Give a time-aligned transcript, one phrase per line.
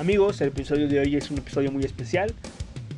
[0.00, 2.34] Amigos, el episodio de hoy es un episodio muy especial.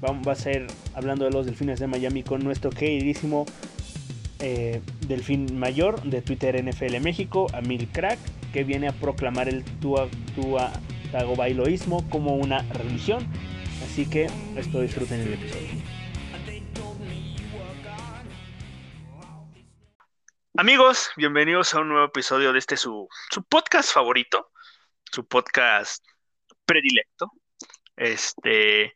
[0.00, 3.44] Vamos, va a ser hablando de los delfines de Miami con nuestro queridísimo
[4.38, 8.18] eh, delfín mayor de Twitter NFL México, Amil Crack,
[8.50, 10.72] que viene a proclamar el Tua, Tua
[11.12, 13.26] Tagovailoísmo como una religión.
[13.84, 15.68] Así que esto disfruten el episodio.
[20.56, 24.50] Amigos, bienvenidos a un nuevo episodio de este su, su podcast favorito,
[25.12, 26.02] su podcast
[26.66, 27.32] predilecto,
[27.96, 28.92] este,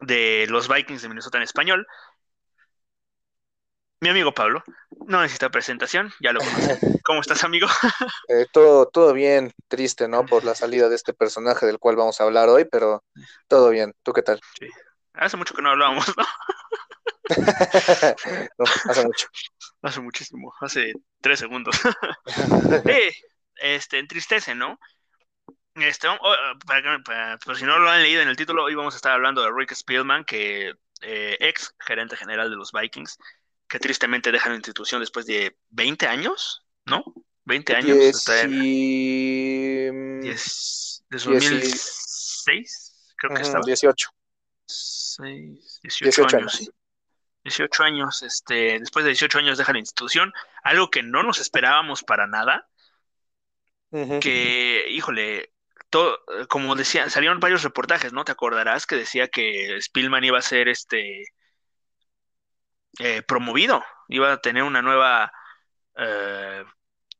[0.00, 1.86] de los Vikings de Minnesota en español.
[4.00, 4.64] Mi amigo Pablo,
[5.06, 6.78] no necesita presentación, ya lo conoce.
[7.04, 7.66] ¿Cómo estás, amigo?
[8.28, 10.24] Eh, todo, todo bien, triste, ¿no?
[10.24, 13.04] Por la salida de este personaje del cual vamos a hablar hoy, pero
[13.46, 13.92] todo bien.
[14.02, 14.40] ¿Tú qué tal?
[14.58, 14.68] Sí.
[15.14, 16.24] Hace mucho que no hablábamos, ¿no?
[18.58, 19.28] no, hace mucho.
[19.82, 21.76] Hace muchísimo, hace tres segundos.
[22.86, 23.12] eh,
[23.56, 24.78] este, entristece, ¿no?
[25.74, 26.18] Este, oh,
[26.66, 29.12] para, para, por si no lo han leído en el título, hoy vamos a estar
[29.12, 33.18] hablando de Rick Spielman, que eh, ex gerente general de los Vikings,
[33.68, 37.02] que tristemente deja la institución después de 20 años, ¿no?
[37.44, 37.96] 20 años.
[37.96, 39.90] Diez y...
[40.20, 43.64] Diez, desde 2006, creo que estaba.
[43.64, 44.10] 18.
[44.66, 46.54] 6, 18, 18 años.
[46.60, 46.72] años.
[47.44, 52.04] 18 años, este, después de 18 años deja la institución, algo que no nos esperábamos
[52.04, 52.68] para nada,
[53.90, 54.20] Ujú.
[54.20, 55.51] que, híjole,
[55.92, 58.24] todo, como decía, salieron varios reportajes, ¿no?
[58.24, 61.24] Te acordarás que decía que Spielman iba a ser este
[62.98, 65.32] eh, promovido, iba a tener una nueva
[65.96, 66.64] eh,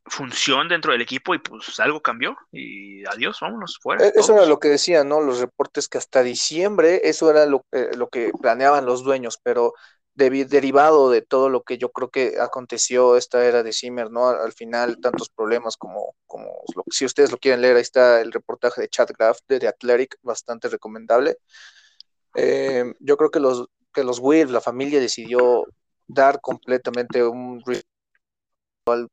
[0.07, 4.05] función dentro del equipo y pues algo cambió y adiós, vámonos fuera.
[4.05, 4.41] E- Eso todos.
[4.41, 5.21] era lo que decían, ¿no?
[5.21, 9.75] Los reportes que hasta diciembre, eso era lo, eh, lo que planeaban los dueños, pero
[10.15, 14.29] debi- derivado de todo lo que yo creo que aconteció esta era de Zimmer, ¿no?
[14.29, 16.49] Al, al final, tantos problemas como, como
[16.91, 20.17] si ustedes lo quieren leer, ahí está el reportaje de Chad Graff de The Athletic,
[20.23, 21.39] bastante recomendable.
[22.35, 24.21] Eh, yo creo que los, que los
[24.51, 25.67] la familia decidió
[26.07, 27.63] dar completamente un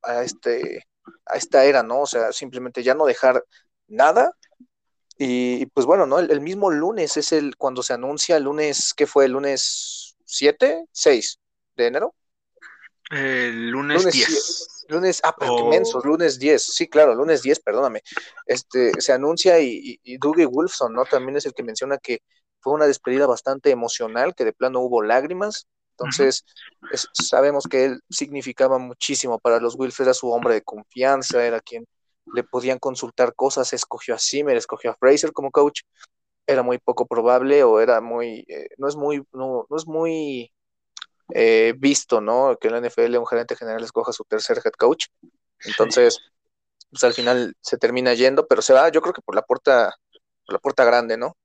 [0.03, 0.83] a este
[1.25, 2.01] a esta era, ¿no?
[2.01, 3.43] O sea, simplemente ya no dejar
[3.87, 4.31] nada.
[5.17, 6.19] Y, pues bueno, ¿no?
[6.19, 9.25] El, el mismo lunes es el cuando se anuncia el lunes, ¿qué fue?
[9.25, 9.98] ¿El lunes
[10.29, 10.85] 7?
[10.91, 11.39] 6
[11.75, 12.15] de enero.
[13.09, 14.85] El lunes, Lunes 10.
[14.87, 15.69] Lunes, ah, pero Oh.
[15.69, 18.01] mensos, lunes 10, sí, claro, lunes 10, perdóname.
[18.45, 21.05] Este, se anuncia y, y, y Dougie Wolfson, ¿no?
[21.05, 22.19] También es el que menciona que
[22.59, 25.67] fue una despedida bastante emocional, que de plano hubo lágrimas.
[25.91, 26.43] Entonces,
[26.91, 31.59] es- sabemos que él significaba muchísimo para los Wilfs, era su hombre de confianza, era
[31.61, 31.85] quien
[32.33, 35.81] le podían consultar cosas, escogió a Zimmer, escogió a Fraser como coach,
[36.49, 40.51] era muy poco probable o era muy, eh, no es muy, no, no es muy
[41.33, 42.57] eh, visto, ¿no?
[42.59, 45.07] Que en la NFL un gerente general escoja su tercer head coach.
[45.65, 46.19] Entonces,
[46.89, 49.93] pues al final se termina yendo, pero se va, yo creo que por la puerta,
[50.45, 51.37] por la puerta grande, ¿no?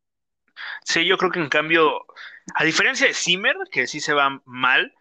[0.85, 2.07] Sí, yo creo que en cambio,
[2.55, 4.95] a diferencia de Zimmer, que sí se va mal,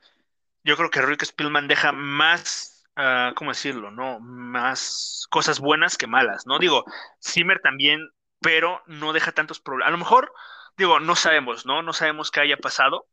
[0.63, 3.91] yo creo que Rick Spielman deja más, ah, ¿cómo decirlo?
[3.91, 4.19] ¿No?
[4.19, 6.59] Más cosas buenas que malas, ¿no?
[6.59, 6.83] Digo,
[7.23, 8.09] Zimmer también,
[8.43, 9.87] pero no deja tantos problemas.
[9.87, 10.33] A lo mejor,
[10.77, 11.81] digo, no sabemos, ¿no?
[11.81, 13.07] No sabemos qué haya pasado.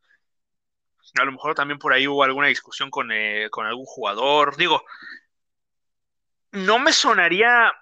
[1.19, 4.57] A lo mejor también por ahí hubo alguna discusión con, eh, con algún jugador.
[4.57, 4.85] Digo,
[6.51, 7.73] no me sonaría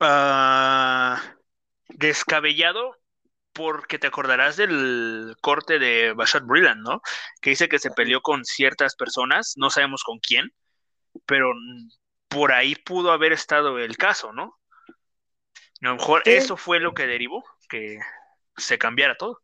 [0.00, 1.22] ah,
[1.88, 2.98] descabellado
[3.52, 7.00] porque te acordarás del corte de Bashad Brilland, ¿no?
[7.40, 10.52] Que dice que se peleó con ciertas personas, no sabemos con quién,
[11.24, 11.52] pero
[12.28, 14.58] por ahí pudo haber estado el caso, ¿no?
[15.82, 16.32] A lo mejor Sí.
[16.32, 17.98] eso fue lo que derivó, que
[18.56, 19.42] se cambiara todo.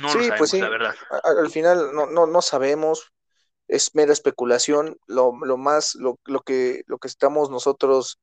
[0.00, 0.60] No lo Sí, sabemos, pues sí.
[0.60, 0.94] la verdad.
[1.24, 3.12] Al final no, no, no sabemos,
[3.66, 8.18] es mera especulación, lo, lo más, lo, lo que, lo que estamos nosotros,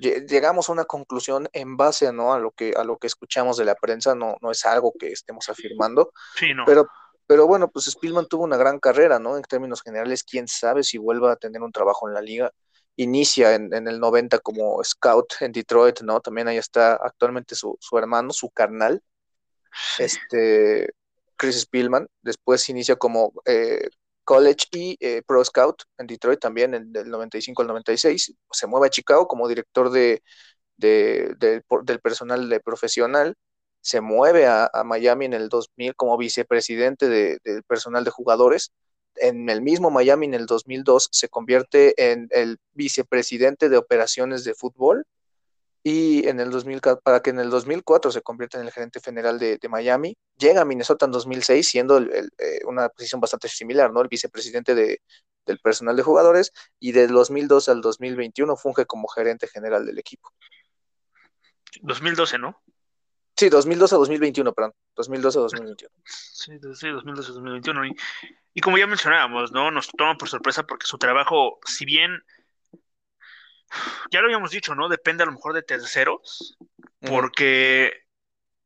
[0.00, 2.32] lle- llegamos a una conclusión en base, ¿no?
[2.32, 5.08] a lo que, a lo que escuchamos de la prensa, no, no es algo que
[5.08, 6.64] estemos afirmando, Sí, no.
[6.64, 6.88] pero,
[7.26, 9.36] pero bueno, pues Spielman tuvo una gran carrera, ¿no?
[9.36, 12.50] En términos generales, quién sabe si vuelva a tener un trabajo en la liga.
[13.00, 16.20] Inicia en, en el 90 como scout en Detroit, ¿no?
[16.20, 19.02] También ahí está actualmente su, su hermano, su carnal,
[19.96, 20.90] este,
[21.36, 22.08] Chris Spielman.
[22.22, 23.88] Después inicia como eh,
[24.24, 28.34] college y eh, pro scout en Detroit también, en, del 95 al 96.
[28.50, 29.90] Se mueve a Chicago como director
[30.76, 33.36] de, de- del personal de profesional.
[33.80, 38.72] Se mueve a, a Miami en el 2000 como vicepresidente de- del personal de jugadores.
[39.16, 44.54] En el mismo Miami en el 2002 se convierte en el vicepresidente de operaciones de
[44.54, 45.06] fútbol
[45.82, 49.38] y en el 2000, para que en el 2004 se convierta en el gerente general
[49.38, 50.16] de, Miami.
[50.36, 52.28] Llega a Minnesota en 2006 siendo eh,
[52.66, 54.02] una posición bastante similar, ¿no?
[54.02, 55.00] El vicepresidente de,
[55.46, 60.32] del personal de jugadores y del 2002 al 2021 funge como gerente general del equipo.
[61.82, 62.62] 2012, ¿no?
[63.40, 64.74] Sí, 2012 a 2021, perdón.
[64.96, 65.94] 2012 a 2021.
[66.04, 67.86] Sí, sí 2012 a 2021.
[67.86, 67.96] Y,
[68.52, 69.70] y como ya mencionábamos, ¿no?
[69.70, 72.22] Nos toma por sorpresa porque su trabajo, si bien
[74.10, 74.90] ya lo habíamos dicho, ¿no?
[74.90, 76.58] Depende a lo mejor de terceros,
[77.00, 78.04] porque,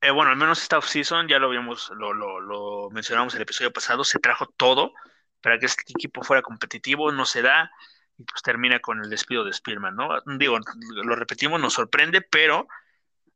[0.00, 3.43] eh, bueno, al menos esta off-season, ya lo habíamos, lo, lo, lo mencionamos en el
[3.43, 4.93] episodio pasado, se trajo todo
[5.41, 7.70] para que este equipo fuera competitivo, no se da,
[8.19, 10.09] y pues termina con el despido de Spielman, ¿no?
[10.37, 10.59] Digo,
[11.05, 12.67] lo repetimos, nos sorprende, pero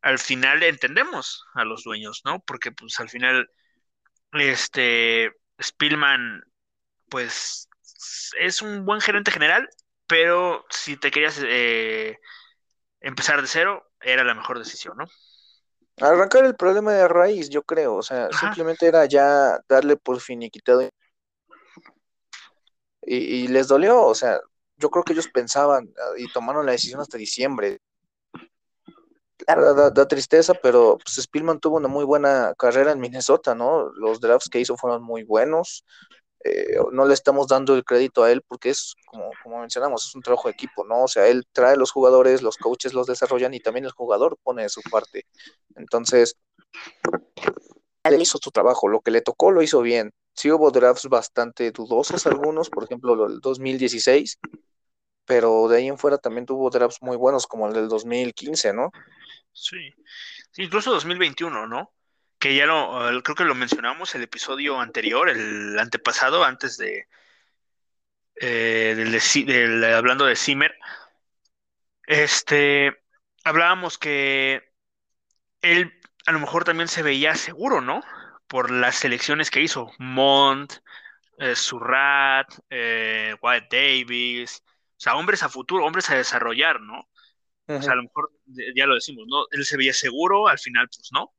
[0.02, 2.40] al final entendemos a los dueños, ¿no?
[2.40, 3.50] Porque pues al final,
[4.32, 6.42] este, Spielman,
[7.08, 7.68] pues
[8.38, 9.68] es un buen gerente general,
[10.06, 12.18] pero si te querías eh,
[13.00, 15.04] empezar de cero, era la mejor decisión, ¿no?
[16.00, 20.88] Arrancar el problema de raíz, yo creo, o sea, simplemente era ya darle por finiquitado.
[23.02, 24.38] Y, y les dolió, o sea,
[24.78, 27.80] yo creo que ellos pensaban ah, y tomaron la decisión hasta diciembre.
[29.48, 33.90] Da, tristeza, pero pues Spielman tuvo una muy buena carrera en Minnesota, ¿no?
[33.94, 35.86] Los drafts que hizo fueron muy buenos.
[36.44, 40.14] Eh, no le estamos dando el crédito a él porque es, como, como mencionamos, es
[40.14, 41.04] un trabajo de equipo, ¿no?
[41.04, 44.64] O sea, él trae los jugadores, los coaches los desarrollan y también el jugador pone
[44.64, 45.24] de su parte.
[45.76, 46.36] Entonces,
[48.04, 50.12] él hizo su trabajo, lo que le tocó lo hizo bien.
[50.34, 54.38] Sí hubo drafts bastante dudosos algunos, por ejemplo, el 2016,
[55.24, 58.90] pero de ahí en fuera también tuvo drafts muy buenos como el del 2015, ¿no?
[59.60, 59.92] Sí,
[60.56, 61.92] incluso 2021, ¿no?
[62.38, 67.08] que ya lo, creo que lo mencionamos el episodio anterior, el antepasado, antes de,
[68.40, 68.94] eh,
[69.46, 70.74] del, hablando de Zimmer,
[72.06, 72.96] este,
[73.44, 74.72] hablábamos que
[75.62, 75.92] él
[76.26, 78.02] a lo mejor también se veía seguro, ¿no?
[78.48, 80.74] Por las selecciones que hizo, Mont,
[81.38, 87.08] eh, Surrat, eh, White Davis, o sea, hombres a futuro, hombres a desarrollar, ¿no?
[87.68, 88.32] O sea, a lo mejor
[88.74, 89.44] ya lo decimos, ¿no?
[89.50, 91.34] Él se veía seguro, al final, pues no.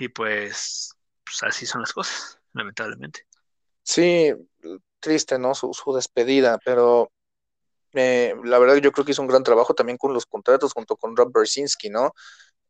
[0.00, 3.26] Y pues, pues así son las cosas, lamentablemente.
[3.82, 4.32] Sí,
[4.98, 5.54] triste, ¿no?
[5.54, 7.12] Su, despedida, pero
[7.92, 10.96] eh, la verdad yo creo que hizo un gran trabajo también con los contratos junto
[10.96, 12.12] con Rob Bersinski, ¿no?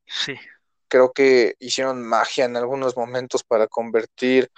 [0.04, 0.34] Sí.
[0.88, 4.50] Creo que hicieron magia en algunos momentos para convertir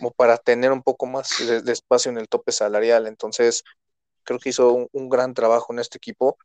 [0.00, 3.06] o para tener un poco más de, espacio en el tope salarial.
[3.06, 3.64] Entonces,
[4.24, 6.36] creo que hizo un, gran trabajo en este equipo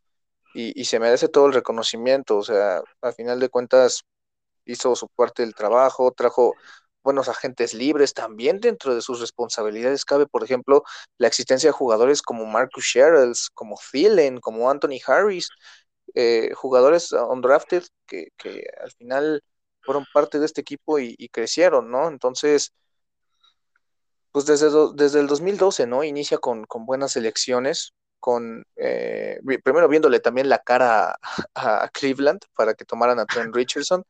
[0.53, 2.37] y, y, se merece todo el reconocimiento.
[2.37, 4.03] O sea, al final de cuentas,
[4.65, 6.55] hizo su parte del trabajo, trajo
[7.03, 10.83] buenos agentes libres también dentro de sus responsabilidades cabe, por ejemplo,
[11.17, 15.49] la existencia de jugadores como Marcus Sherrills, como Thielen, como Anthony Harris,
[16.15, 18.29] eh, jugadores undrafted que,
[18.81, 19.43] al final
[19.81, 22.07] fueron parte de este equipo y, crecieron, ¿no?
[22.07, 22.71] Entonces,
[24.31, 26.03] pues desde, desde el 2012, ¿no?
[26.03, 31.17] Inicia con, con buenas elecciones, con, eh, primero viéndole también la cara a,
[31.83, 34.05] a, Cleveland para que tomaran a Trent Richardson,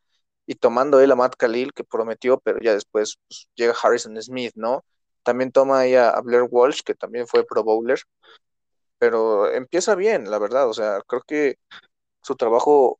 [0.46, 4.52] y tomando él a Matt Khalil, que prometió, pero ya después pues, llega Harrison Smith,
[4.54, 4.86] ¿no?
[5.24, 8.00] También toma ahí a, Blair Walsh, que también fue Pro Bowler,
[9.00, 11.58] pero empieza bien, la verdad, o sea, creo que
[12.22, 13.00] su trabajo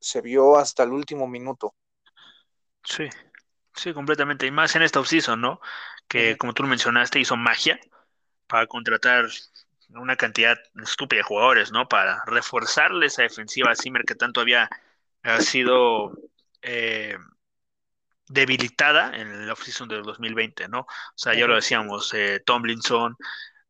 [0.00, 1.74] se vio hasta el último minuto.
[2.82, 3.10] Sí,
[3.74, 5.60] sí, completamente, y más en esta offseason, ¿no?
[6.06, 7.78] Que como tú mencionaste, hizo magia
[8.46, 9.26] para contratar
[9.90, 11.88] una cantidad estúpida de jugadores, ¿no?
[11.88, 14.68] Para reforzarle esa defensiva a Zimmer que tanto había
[15.22, 16.12] ha sido
[16.62, 17.16] eh,
[18.28, 20.80] debilitada en el off-season del 2020, ¿no?
[20.80, 23.16] O sea, ya lo decíamos, eh, Tomlinson,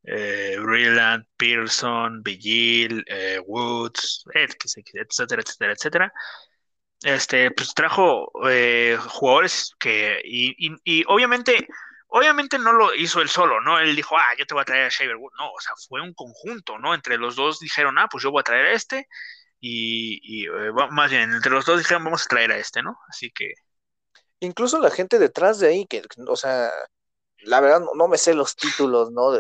[0.02, 6.12] eh, Breland, Pearson, Vigil, eh, Woods, etcétera, etcétera, etcétera.
[7.02, 11.68] Este, pues trajo jugadores que, y, y, obviamente,
[12.08, 13.78] obviamente no lo hizo él solo, ¿no?
[13.78, 15.32] Él dijo, ah, yo te voy a traer a Shaver Wood.
[15.38, 16.94] No, o sea, fue un conjunto, ¿no?
[16.94, 19.08] Entre los dos dijeron, ah, pues yo voy a traer a este,
[19.60, 22.98] y, eh, más bien, entre los dos dijeron, vamos a traer a este, ¿no?
[23.08, 23.54] Así que...
[24.40, 26.70] Incluso la gente detrás de ahí, que, o sea,
[27.42, 29.32] la verdad no, me sé los títulos, ¿no?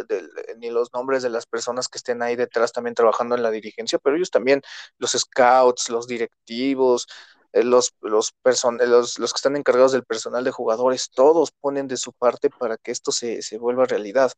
[0.58, 3.98] ni los nombres de las personas que estén ahí detrás también trabajando en la dirigencia,
[3.98, 4.62] pero ellos también,
[4.98, 7.06] los scouts, los directivos,
[7.52, 11.96] eh, los, los, los, los, que están encargados del personal de jugadores, todos ponen de
[11.96, 14.32] su parte para que esto se, se vuelva realidad.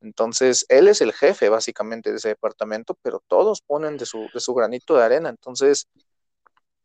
[0.00, 4.40] Entonces, él es el jefe básicamente de ese departamento, pero todos ponen de su, de
[4.40, 5.28] su granito de arena.
[5.28, 5.88] Entonces,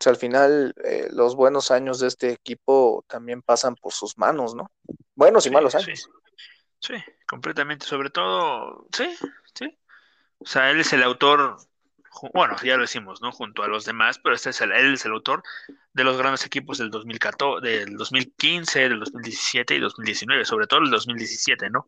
[0.06, 4.72] al final, eh, los buenos años de este equipo también pasan por sus manos, ¿no?
[5.16, 6.10] Buenos y malos años.
[6.80, 6.94] Sí.
[7.28, 7.86] completamente.
[7.86, 9.10] Sobre todo, sí,
[9.56, 9.78] sí.
[10.38, 11.58] O sea, él es el autor,
[12.34, 13.32] bueno, ya lo decimos, ¿no?
[13.32, 15.44] Junto a los demás, pero este es el, él es el autor
[15.94, 20.90] de los grandes equipos del 2014, del 2015, del 2017 y 2019, sobre todo el
[20.90, 21.88] 2017, ¿no?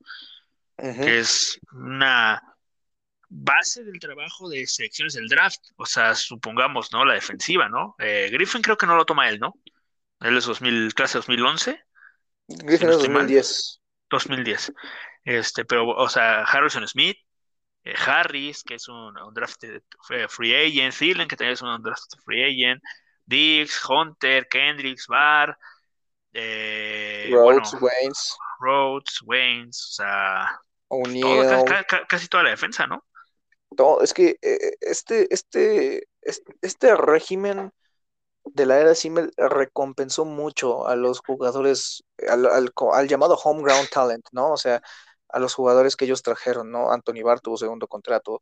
[0.79, 2.41] que es una
[3.27, 5.59] base del trabajo de selecciones del draft.
[5.75, 7.05] O sea, supongamos, ¿no?
[7.05, 7.95] La defensiva, ¿no?
[7.99, 9.55] Eh, Griffin creo que no lo toma él, ¿no?
[10.21, 11.79] Él es 2000, clase 2011.
[12.47, 13.81] Griffin es 2010.
[14.09, 14.73] 2010.
[15.23, 17.17] Este, pero, o sea, Harrison Smith,
[17.83, 19.63] eh, Harris, que es un, draft
[20.29, 22.81] free agent, Thielen, que también es un draft free agent,
[23.25, 25.57] Dix, Hunter, Kendricks, Barr,
[26.33, 28.37] eh, Rhodes, Waynes.
[28.59, 30.61] Rhodes, Waynes, o sea,
[32.07, 33.03] casi, toda la defensa, ¿no?
[33.77, 37.71] No, es que eh, este, este, este, régimen
[38.43, 44.53] de la era Simmel recompensó mucho a los jugadores, al, al, llamado homeground talent, ¿no?
[44.53, 44.81] O sea,
[45.29, 46.91] a los jugadores que ellos trajeron, ¿no?
[46.91, 48.41] Anthony Barr tuvo segundo contrato,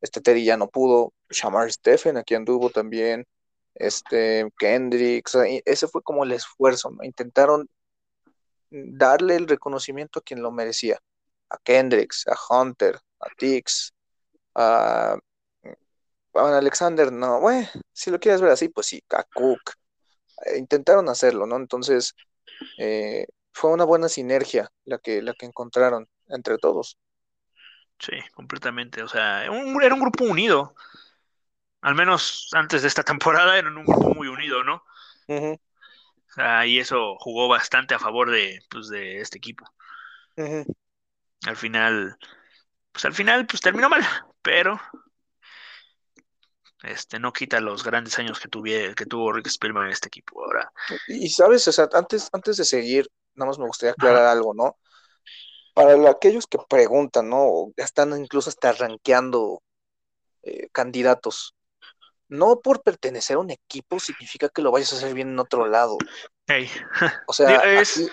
[0.00, 3.26] este Teddy ya no pudo, Shamar Stephen aquí anduvo también,
[3.74, 5.28] este Kendrick,
[5.64, 7.04] ese fue como el esfuerzo, ¿no?
[7.04, 7.68] Intentaron
[8.70, 10.98] darle el reconocimiento a quien lo merecía,
[11.50, 13.92] a Kendricks, a Hunter, a Tix,
[14.54, 15.18] a,
[16.34, 19.24] Alexander, no, bueno, si lo quieres ver así, pues sí, a
[20.46, 21.56] eh, intentaron hacerlo, ¿no?
[21.56, 22.14] Entonces,
[22.78, 26.98] eh, fue una buena sinergia la que, la que encontraron entre todos.
[27.98, 29.02] Sí, completamente.
[29.02, 29.50] O sea, era
[29.94, 30.74] un grupo unido.
[31.80, 34.84] Al menos antes de esta temporada eran un grupo muy unido, ¿no?
[35.28, 35.58] o
[36.34, 39.64] sea, y eso jugó bastante a favor de, pues, de este equipo.
[40.36, 42.18] Al final,
[42.92, 44.04] pues al final, pues terminó mal,
[44.42, 44.78] pero
[46.82, 48.50] este no quita los grandes años que,
[48.94, 50.70] que tuvo Rick Spielman en este equipo ahora.
[51.08, 54.76] Y sabes, o sea, antes, antes de seguir, nada más me gustaría aclarar algo, ¿no?
[55.76, 57.70] para aquellos que preguntan, ¿no?
[57.76, 59.62] Están incluso hasta rankeando
[60.42, 61.54] eh, candidatos.
[62.28, 65.66] No por pertenecer a un equipo significa que lo vayas a hacer bien en otro
[65.66, 65.98] lado.
[67.26, 68.10] O sea, es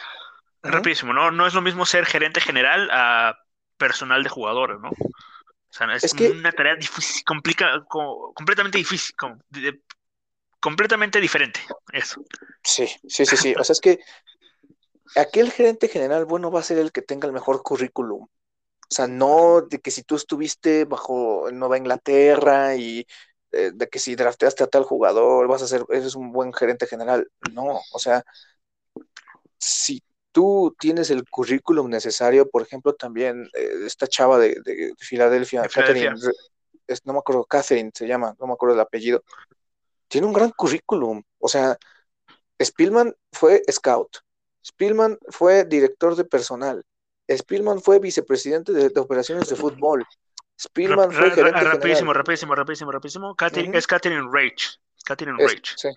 [0.61, 1.31] rapidísimo, ¿no?
[1.31, 3.39] No es lo mismo ser gerente general a
[3.77, 4.89] personal de jugadores, ¿no?
[4.89, 9.15] O sea, es, una tarea difícil, complica, completamente difícil,
[10.59, 11.61] completamente diferente,
[11.93, 12.21] eso.
[12.61, 13.55] Sí, sí, sí, sí.
[13.57, 13.99] O sea, es que
[15.15, 18.23] aquel gerente general bueno va a ser el que tenga el mejor currículum.
[18.23, 23.07] O sea, no de que si tú estuviste bajo Nueva Inglaterra y
[23.51, 26.87] eh, de que si drafteaste a tal jugador vas a ser, eres un buen gerente
[26.87, 27.27] general.
[27.53, 28.23] No, o sea,
[29.57, 35.61] si tú tienes el currículum necesario, por ejemplo, también eh, esta chava de, de, Filadelfia,
[35.67, 36.15] Catherine,
[37.05, 39.23] no me acuerdo, Catherine se llama, no me acuerdo el apellido,
[40.07, 41.23] tiene un gran currículum.
[41.39, 41.77] O sea,
[42.61, 44.17] Spielman fue scout,
[44.65, 46.83] Spielman fue director de personal.
[47.29, 50.05] Spielman fue vicepresidente de, operaciones de fútbol.
[50.59, 53.35] Spielman fue gerente rapidísimo, rapidísimo, rapidísimo, rapidísimo.
[53.73, 54.77] Es Catherine Rage.
[55.05, 55.73] Catherine Rage.
[55.75, 55.89] Sí.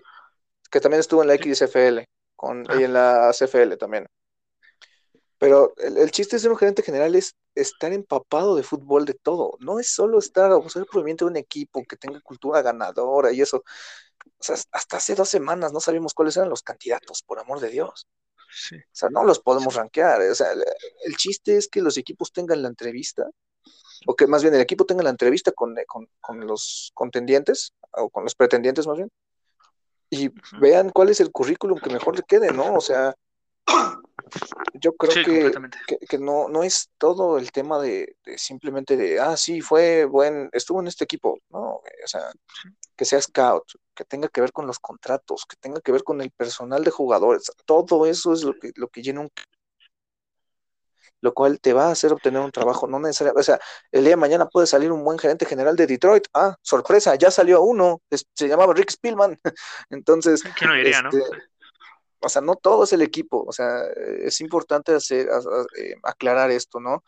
[0.69, 2.03] Que también estuvo en la XFL
[2.35, 4.07] con, y en la CFL también.
[5.37, 9.55] Pero el, chiste de ser un gerente general es estar empapado de fútbol de todo.
[9.59, 13.41] No es solo estar o ser proveniente de un equipo que tenga cultura ganadora y
[13.41, 13.57] eso.
[13.57, 17.69] O sea, hasta hace dos semanas no sabíamos cuáles eran los candidatos, por amor de
[17.69, 18.07] Dios.
[18.47, 20.21] O sea, no los podemos rankear.
[20.21, 23.29] O sea, el, chiste es que los equipos tengan la entrevista,
[24.05, 25.75] o que más bien el equipo tenga la entrevista con,
[26.21, 29.11] con, los contendientes, o con los pretendientes más bien,
[30.09, 32.75] y vean cuál es el currículum que mejor le quede, ¿no?
[32.75, 33.13] O sea,
[34.73, 39.61] yo creo que, que, no, no es todo el tema de, simplemente de, ah, sí,
[39.61, 42.31] fue buen, estuvo en este equipo, no, o sea,
[42.97, 43.63] que sea scout,
[43.95, 46.91] que tenga que ver con los contratos, que tenga que ver con el personal de
[46.91, 49.31] jugadores, todo eso es lo que, lo que llena un
[51.21, 53.59] lo cual te va a hacer obtener un trabajo, no necesariamente, o sea,
[53.91, 57.31] el día de mañana puede salir un buen gerente general de Detroit, ah, sorpresa, ya
[57.31, 58.01] salió uno,
[58.35, 59.39] se llamaba Rick Spielman,
[59.89, 61.09] entonces, ¿Qué no diría, no?
[61.09, 61.23] Este,
[62.19, 63.83] o sea, no todo es el equipo, o sea,
[64.21, 65.27] es importante hacer,
[65.77, 67.03] eh, aclarar esto, ¿no?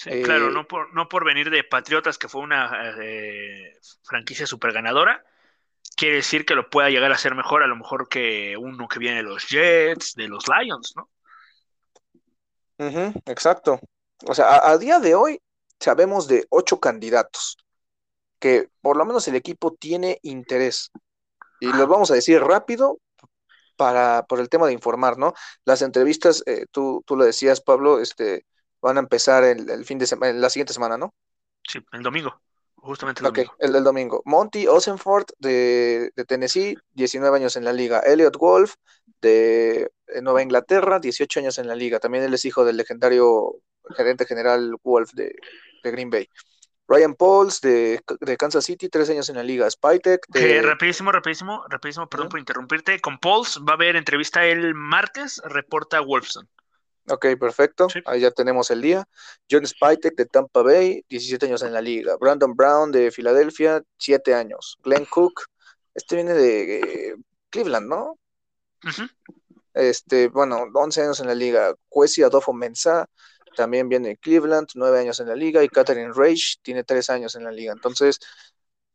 [0.00, 4.46] Sí, claro, eh, no por, no por venir de Patriotas, que fue una eh, franquicia
[4.46, 5.22] super ganadora,
[5.94, 8.98] quiere decir que lo pueda llegar a ser mejor, a lo mejor que uno que
[8.98, 11.10] viene de los Jets, de los Lions, ¿no?
[13.26, 13.78] exacto.
[14.24, 15.38] O sea, a, día de hoy
[15.78, 17.58] sabemos de ocho candidatos
[18.38, 20.90] que por lo menos el equipo tiene interés.
[21.60, 23.00] Y los vamos a decir rápido
[23.76, 25.34] para, por el tema de informar, ¿no?
[25.66, 28.46] Las entrevistas, eh, tú, tú lo decías, Pablo, este,
[28.80, 31.14] van a empezar el, fin de semana, la siguiente semana, ¿no?
[31.66, 32.40] Sí, el domingo,
[32.76, 33.54] justamente el domingo.
[33.58, 34.22] el domingo.
[34.24, 38.00] Monty Osenford de, Tennessee, 19 años en la liga.
[38.00, 38.74] Elliot Wolf
[39.20, 39.90] de
[40.22, 42.00] Nueva Inglaterra, 18 años en la liga.
[42.00, 43.56] También él es hijo del legendario
[43.96, 45.34] gerente general Wolf de,
[45.82, 46.28] de Green Bay.
[46.90, 48.02] Ryan Pauls de,
[48.36, 49.70] Kansas City, tres años en la liga.
[49.70, 50.26] Spytech.
[50.26, 50.60] De...
[50.60, 53.00] rapidísimo, rapidísimo, rapidísimo, perdón por interrumpirte.
[53.00, 56.48] Con Pauls va a haber entrevista el martes, reporta Wolfson.
[57.08, 57.88] Ok, perfecto.
[58.04, 59.04] Ahí ya tenemos el día.
[59.50, 62.16] John Spytek de Tampa Bay, 17 años en la liga.
[62.18, 64.78] Brandon Brown de Filadelfia, 7 años.
[64.82, 65.42] Glenn Cook,
[65.94, 67.14] este viene de eh,
[67.50, 68.18] Cleveland, ¿no?
[69.74, 71.74] Este, bueno, 11 años en la liga.
[71.88, 73.06] Kwesi Adolfo Mensah
[73.56, 75.64] también viene de Cleveland, 9 años en la liga.
[75.64, 77.72] Y Catherine Rage tiene 3 años en la liga.
[77.72, 78.18] Entonces,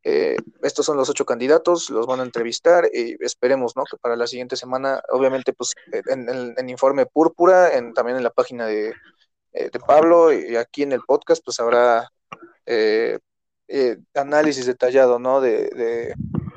[0.08, 3.86] eh, estos son los ocho candidatos, los van a entrevistar y esperemos, ¿no?
[3.86, 8.30] Que para la siguiente semana, obviamente, pues en el Informe Púrpura, en, también en la
[8.30, 8.94] página de,
[9.54, 12.08] eh, de, Pablo y aquí en el podcast, pues habrá
[12.68, 13.18] eh,
[14.14, 15.42] análisis detallado, ¿no?
[15.42, 16.14] De, de,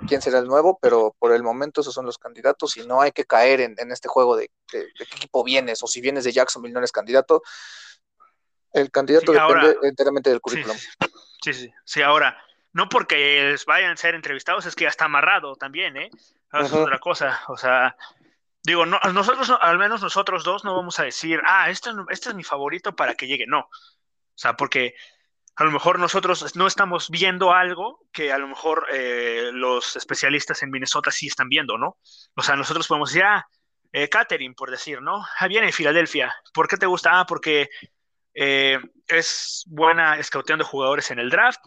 [0.06, 3.12] quién será el nuevo, pero por el momento esos son los candidatos y no hay
[3.12, 6.74] que caer en, en este juego de, qué equipo vienes o si vienes de Jacksonville
[6.74, 7.42] no eres candidato.
[8.74, 10.76] El candidato depende enteramente del currículum.
[11.42, 12.36] Sí, sí, sí, ahora
[12.78, 16.10] no porque vayan a ser entrevistados, es que ya está amarrado también, ¿eh?
[16.52, 17.40] es otra cosa.
[17.48, 17.96] O sea,
[18.62, 22.34] digo, no, nosotros, al menos nosotros dos, no vamos a decir, ah, este, este es
[22.36, 23.46] mi favorito para que llegue.
[23.48, 23.62] No.
[23.62, 23.68] O
[24.36, 24.94] sea, porque
[25.56, 30.62] a lo mejor nosotros no estamos viendo algo que a lo mejor eh, los especialistas
[30.62, 31.98] en Minnesota sí están viendo, ¿no?
[32.36, 33.44] O sea, nosotros podemos decir, ah,
[33.90, 35.20] eh, Catherine, por decir, ¿no?
[35.40, 36.32] Ah, viene de Filadelfia.
[36.54, 37.18] ¿Por qué te gusta?
[37.18, 37.70] Ah, porque
[38.34, 41.58] eh, es buena escauteando jugadores en el draft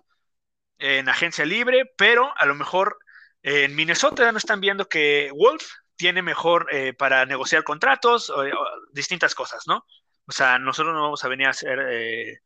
[0.82, 2.98] en agencia libre, pero a lo mejor
[3.44, 5.64] en Minnesota no están viendo que Wolf
[5.96, 8.44] tiene mejor eh, para negociar contratos, o,
[8.92, 9.86] distintas cosas, ¿no?
[10.26, 12.40] O sea, nosotros no vamos a venir a hacer, eh,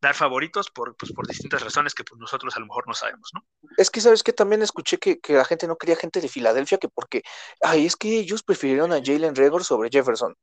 [0.00, 3.30] dar favoritos por, pues, por distintas razones que pues, nosotros a lo mejor no sabemos,
[3.34, 3.44] ¿no?
[3.76, 6.88] Es que, ¿sabes que También escuché que, la gente no quería gente de Filadelfia, que
[6.88, 7.22] porque,
[7.60, 10.34] ay, es que ellos prefirieron a Jalen Regor sobre Jefferson.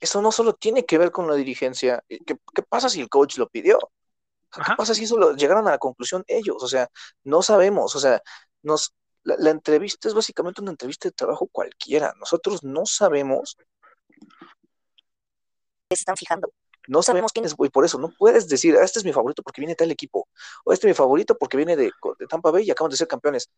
[0.00, 2.02] Eso no solo tiene que ver con la dirigencia.
[2.08, 3.78] ¿Qué, qué pasa si el coach lo pidió?
[4.52, 6.62] ¿Qué pasa si eso lo llegaron a la conclusión ellos?
[6.62, 6.88] O sea,
[7.24, 8.22] no sabemos, o sea,
[8.62, 8.94] nos,
[9.24, 12.14] la, entrevista es básicamente una entrevista de trabajo cualquiera.
[12.18, 13.56] Nosotros no sabemos
[15.88, 16.52] qué se están fijando.
[16.88, 19.42] No sabemos quién es, güey, por eso no puedes decir, ah, este es mi favorito
[19.42, 20.28] porque viene de tal equipo,
[20.64, 21.92] o este es mi favorito porque viene de,
[22.28, 23.48] Tampa Bay y acaban de ser campeones.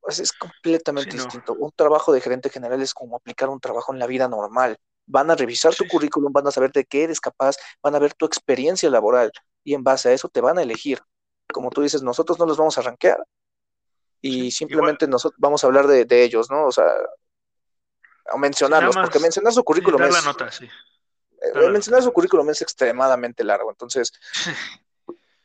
[0.00, 1.54] Pues es completamente distinto.
[1.54, 4.76] Un trabajo de gerente general es como aplicar un trabajo en la vida normal.
[5.06, 8.12] Van a revisar tu currículum, van a saber de qué eres capaz, van a ver
[8.12, 9.32] tu experiencia laboral
[9.68, 10.98] y en base a eso te van a elegir.
[11.52, 13.22] Como tú dices, nosotros no los vamos a rankear
[14.22, 16.64] y simplemente nosotros vamos a hablar de, ellos, ¿no?
[16.64, 16.86] O sea,
[18.32, 20.14] a mencionarlos, porque mencionar su currículum es...
[21.40, 24.12] Eh, mencionar su currículum es extremadamente largo, entonces...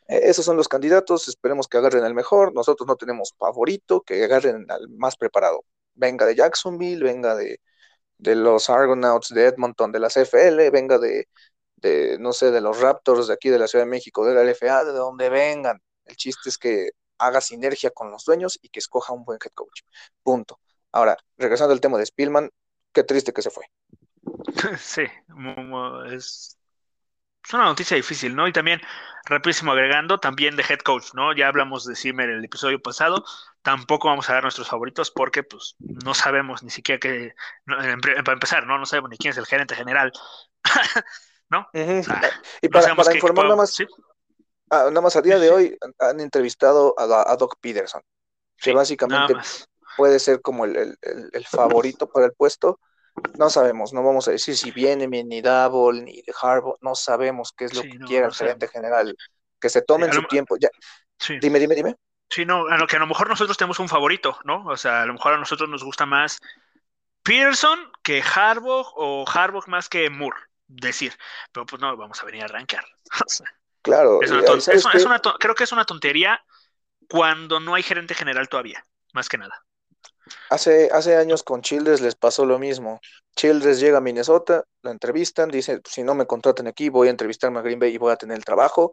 [0.06, 4.22] E, esos son los candidatos, esperemos que agarren al mejor, nosotros no tenemos favorito, que
[4.22, 7.58] agarren al más preparado, venga de Jacksonville, venga de,
[8.18, 11.26] de los Argonauts de Edmonton, de la CFL, venga de,
[12.18, 14.84] no sé, de los Raptors de aquí de la Ciudad de México, de la LFA,
[14.84, 15.82] de donde vengan.
[16.04, 19.52] El chiste es que haga sinergia con los dueños y que escoja un buen head
[19.52, 19.82] coach.
[20.22, 20.60] Punto.
[20.92, 22.50] Ahora, regresando al tema de Spielman,
[22.92, 23.64] qué triste que se fue.
[24.78, 25.02] Sí,
[26.06, 26.58] es,
[27.52, 28.48] una noticia difícil, ¿no?
[28.48, 28.80] Y también,
[29.26, 31.34] rapidísimo agregando, también de head coach, ¿no?
[31.34, 33.24] Ya hablamos de Zimmer en el episodio pasado,
[33.62, 37.34] tampoco vamos a dar nuestros favoritos porque, pues, no sabemos ni siquiera qué,
[37.66, 38.78] para empezar, ¿no?
[38.78, 40.12] No sabemos ni quién es el gerente general.
[41.50, 41.68] ¿no?
[41.72, 43.76] y para, informar nada más,
[44.70, 48.02] ah, nada más a día de hoy han entrevistado a, Doc Peterson,
[48.56, 49.34] que básicamente
[49.96, 50.96] puede ser como el,
[51.48, 52.80] favorito para el puesto.
[53.38, 57.66] No sabemos, no vamos a decir si viene ni Double ni Harbaugh, no sabemos qué
[57.66, 59.16] es lo que quiere el gerente general,
[59.60, 60.56] que se tomen su tiempo.
[60.56, 60.68] Ya.
[61.40, 61.94] Dime, dime, dime.
[62.28, 64.64] Sí, no, a lo que a lo mejor nosotros tenemos un favorito, ¿no?
[64.66, 66.40] O sea, a lo mejor a nosotros nos gusta más
[67.22, 70.38] Peterson que Harbaugh o Harbaugh más que Moore
[70.80, 71.12] decir,
[71.52, 72.84] pero pues no vamos a venir a arrancar.
[73.82, 76.44] claro, creo que es una tontería
[77.08, 79.64] cuando no hay gerente general todavía, más que nada.
[80.50, 83.00] Hace, hace años con Childress les pasó lo mismo.
[83.36, 87.58] Childress llega a Minnesota, lo entrevistan, dice, si no me contratan aquí, voy a entrevistarme
[87.58, 88.92] a Green Bay y voy a tener el trabajo.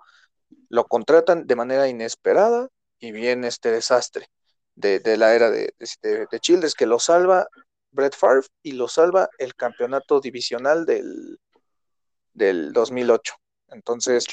[0.69, 2.67] Lo contratan de manera inesperada
[2.99, 4.27] y viene este desastre
[4.75, 7.47] de, la era de, de, de Childress que lo salva
[7.91, 11.39] Brett Favre y lo salva el campeonato divisional del,
[12.33, 13.35] del 2008.
[13.69, 14.27] Entonces,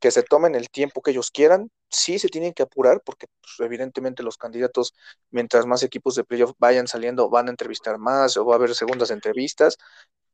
[0.00, 3.54] que se tomen el tiempo que ellos quieran, sí se tienen que apurar porque pues,
[3.60, 4.94] evidentemente los candidatos,
[5.30, 8.74] mientras más equipos de playoff vayan saliendo, van a entrevistar más o va a haber
[8.74, 9.78] segundas entrevistas,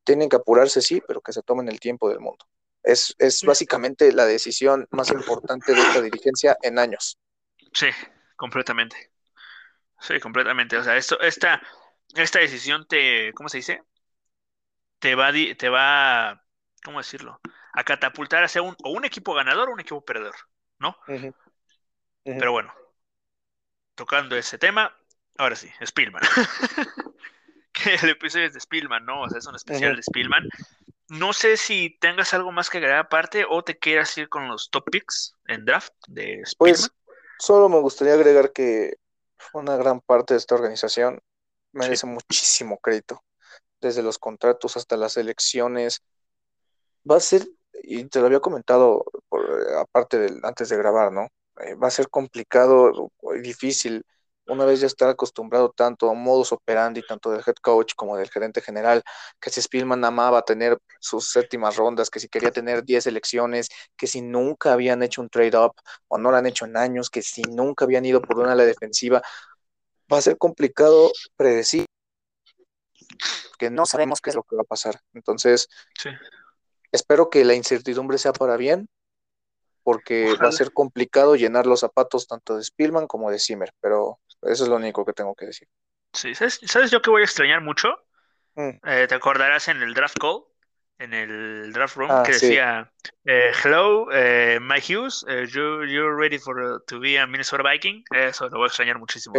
[0.05, 2.45] tienen que apurarse, sí, pero que se tomen el tiempo del mundo.
[2.83, 7.19] Es, es básicamente la decisión más importante de esta dirigencia en años.
[7.73, 7.89] Sí,
[8.37, 9.13] completamente.
[10.01, 10.79] Sí, completamente.
[10.79, 11.63] O sea, esto, esta,
[12.15, 13.83] esta decisión te, ¿cómo se dice?
[14.99, 16.43] Te va, te va
[16.85, 17.41] ¿cómo decirlo?
[17.73, 20.35] A catapultar hacia un, o un equipo ganador o un equipo perdedor,
[20.79, 20.97] ¿no?
[22.25, 22.73] Pero bueno,
[23.95, 24.95] tocando ese tema,
[25.39, 26.23] ahora sí, Spielman.
[27.73, 29.23] que el episodio es de Spielman, ¿no?
[29.23, 30.49] O sea, es un especial de Spielman.
[31.09, 34.71] no sé si tengas algo más que agregar aparte o te quieras ir con los
[34.71, 36.91] top picks en draft de Pues
[37.39, 38.97] solo me gustaría agregar que
[39.53, 41.21] una gran parte de esta organización
[41.73, 43.25] merece muchísimo crédito,
[43.81, 46.03] desde los contratos hasta las elecciones.
[47.11, 47.47] Va a ser,
[47.83, 49.43] y te lo había comentado por,
[49.79, 51.29] aparte del, antes de grabar, ¿no?
[51.61, 54.05] Eh, va a ser complicado y difícil
[54.47, 58.31] una vez ya estar acostumbrado tanto a modus operandi, tanto del head coach como del
[58.31, 59.03] gerente general,
[59.41, 64.07] que si Spielman amaba tener sus séptimas rondas, que si quería tener 10 elecciones, que
[64.07, 65.73] si nunca habían hecho un trade-up
[66.09, 68.65] o no lo han hecho en años, que si nunca habían ido por una ala
[68.65, 69.23] defensiva,
[70.13, 71.87] va a ser complicado predecir
[73.59, 75.01] que no sabemos qué es lo que va a pasar.
[75.13, 75.69] Entonces,
[76.93, 78.89] espero que la incertidumbre sea para bien,
[79.83, 84.21] porque va a ser complicado llenar los zapatos tanto de Spielman como de Zimmer, pero
[84.43, 85.69] eso es lo único que tengo que decir.
[86.13, 87.89] Sí, ¿sabes, yo que voy a extrañar mucho?
[88.55, 88.71] Mm.
[88.85, 90.45] Eh, ¿Te acordarás en el draft call?
[90.99, 92.93] En el draft room ah, que decía,
[93.25, 98.05] eh, hello, eh, Mike Hughes, you, you're ready for, to be a Minnesota Viking.
[98.15, 99.35] Eso lo voy a extrañar muchísimo.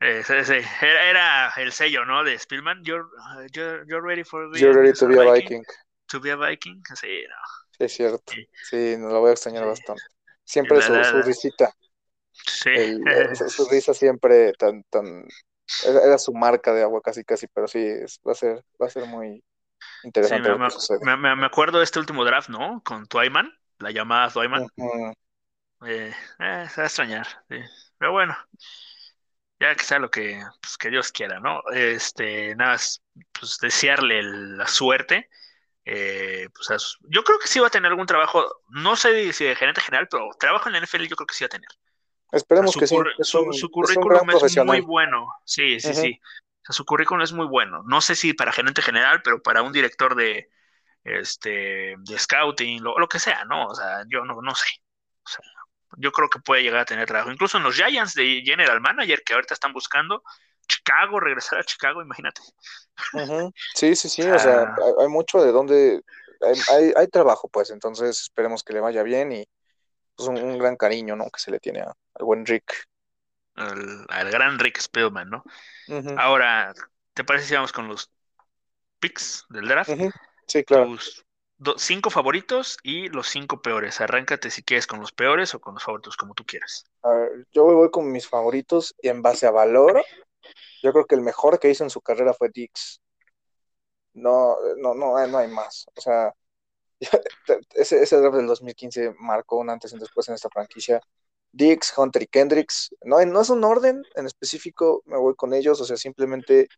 [0.00, 2.24] Era, el sello, ¿no?
[2.24, 2.82] De Spielman.
[2.82, 3.06] You're,
[3.52, 5.64] you're, ready for you're ready to be a Viking.
[6.18, 6.82] A Viking.
[6.94, 7.36] Sí, no.
[7.70, 8.32] Sí, es cierto.
[8.70, 10.02] Sí, nos lo voy a extrañar bastante.
[10.44, 11.72] Siempre su, su risita.
[12.32, 12.98] Sí.
[13.48, 15.26] su, risa siempre tan, tan,
[15.86, 17.82] era, su marca de agua casi casi, pero sí,
[18.26, 19.42] va a ser, va a ser muy
[20.02, 20.50] interesante
[21.02, 22.82] me, Me, acuerdo de este último draft, ¿no?
[22.84, 24.66] Con Twyman, la llamada Twyman.
[25.86, 27.26] eh, eh, se va a extrañar,
[27.98, 28.36] pero bueno,
[29.60, 31.62] ya que sea lo que, pues, que Dios quiera, ¿no?
[31.72, 32.76] Este, nada,
[33.32, 35.28] pues desearle la suerte.
[35.84, 39.54] Eh, pues, yo creo que sí va a tener algún trabajo, no sé si de
[39.54, 41.68] gerente general, pero trabajo en la NFL yo creo que sí va a tener.
[42.32, 42.96] Esperemos que sí.
[43.20, 45.26] su, currículum es, muy bueno.
[45.44, 46.20] Sí, sí, sí.
[46.62, 47.82] su currículum es muy bueno.
[47.86, 50.48] No sé si para gerente general, pero para un director de
[51.04, 53.68] este de scouting, lo, lo que sea, ¿no?
[53.68, 54.66] O sea, yo no, no sé.
[55.22, 55.44] O sea,
[55.96, 57.30] yo creo que puede llegar a tener trabajo.
[57.30, 60.22] Incluso en los Giants de General Manager, que ahorita están buscando
[60.66, 62.40] Chicago, regresar a Chicago, imagínate.
[63.74, 64.22] Sí, sí, sí.
[64.22, 66.00] o sea, hay, mucho de donde
[66.40, 67.70] hay, hay, trabajo, pues.
[67.70, 69.44] Entonces esperemos que le vaya bien y
[70.14, 71.24] pues, un, gran cariño, ¿no?
[71.24, 72.86] Que se le tiene al buen Rick.
[73.56, 75.44] Al, gran Rick Spielman, ¿no?
[76.16, 76.72] Ahora,
[77.14, 78.10] ¿te parece si vamos con los
[79.00, 79.90] picks del draft?
[80.46, 80.96] Sí, claro.
[80.96, 81.24] Tus
[81.76, 84.00] cinco favoritos y los cinco peores.
[84.00, 86.84] Arráncate si quieres con los peores o con los favoritos, como tú quieras.
[87.02, 90.04] A ver, yo voy con mis favoritos y en base a valor,
[90.84, 93.00] yo creo que el mejor que hizo en su carrera fue Dix.
[94.14, 95.86] No, no, no, no hay más.
[95.96, 96.32] O sea,
[97.74, 101.00] ese, ese draft del 2015 marcó un antes y un después en esta franquicia.
[101.52, 102.90] Dix, Hunter y Kendricks.
[103.04, 106.68] No, no es un orden en específico, me voy con ellos, o sea, simplemente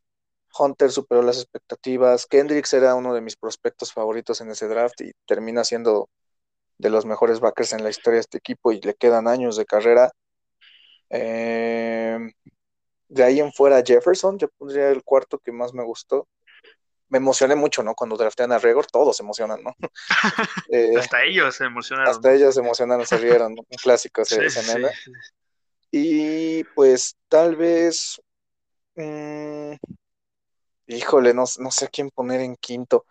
[0.59, 2.27] Hunter superó las expectativas.
[2.27, 6.11] Kendricks era uno de mis prospectos favoritos en ese draft y termina siendo
[6.79, 9.67] de los mejores backers en la historia de este equipo y le quedan años de
[9.67, 10.13] carrera.
[11.11, 12.19] Eh,
[13.09, 16.29] de ahí en fuera Jefferson, yo pondría el cuarto que más me gustó
[17.09, 17.95] me emocioné mucho, ¿no?
[17.95, 19.75] Cuando draftean a Regor, todos se emocionan, ¿no?
[20.71, 22.13] Eh, hasta ellos se emocionaron.
[22.13, 24.83] Hasta ellos se emocionaron, se rieron, un clásico ese, sí,
[25.93, 28.21] Y pues tal vez,
[28.97, 29.75] mm,
[30.89, 33.07] híjole, no, no sé a quién poner en quinto.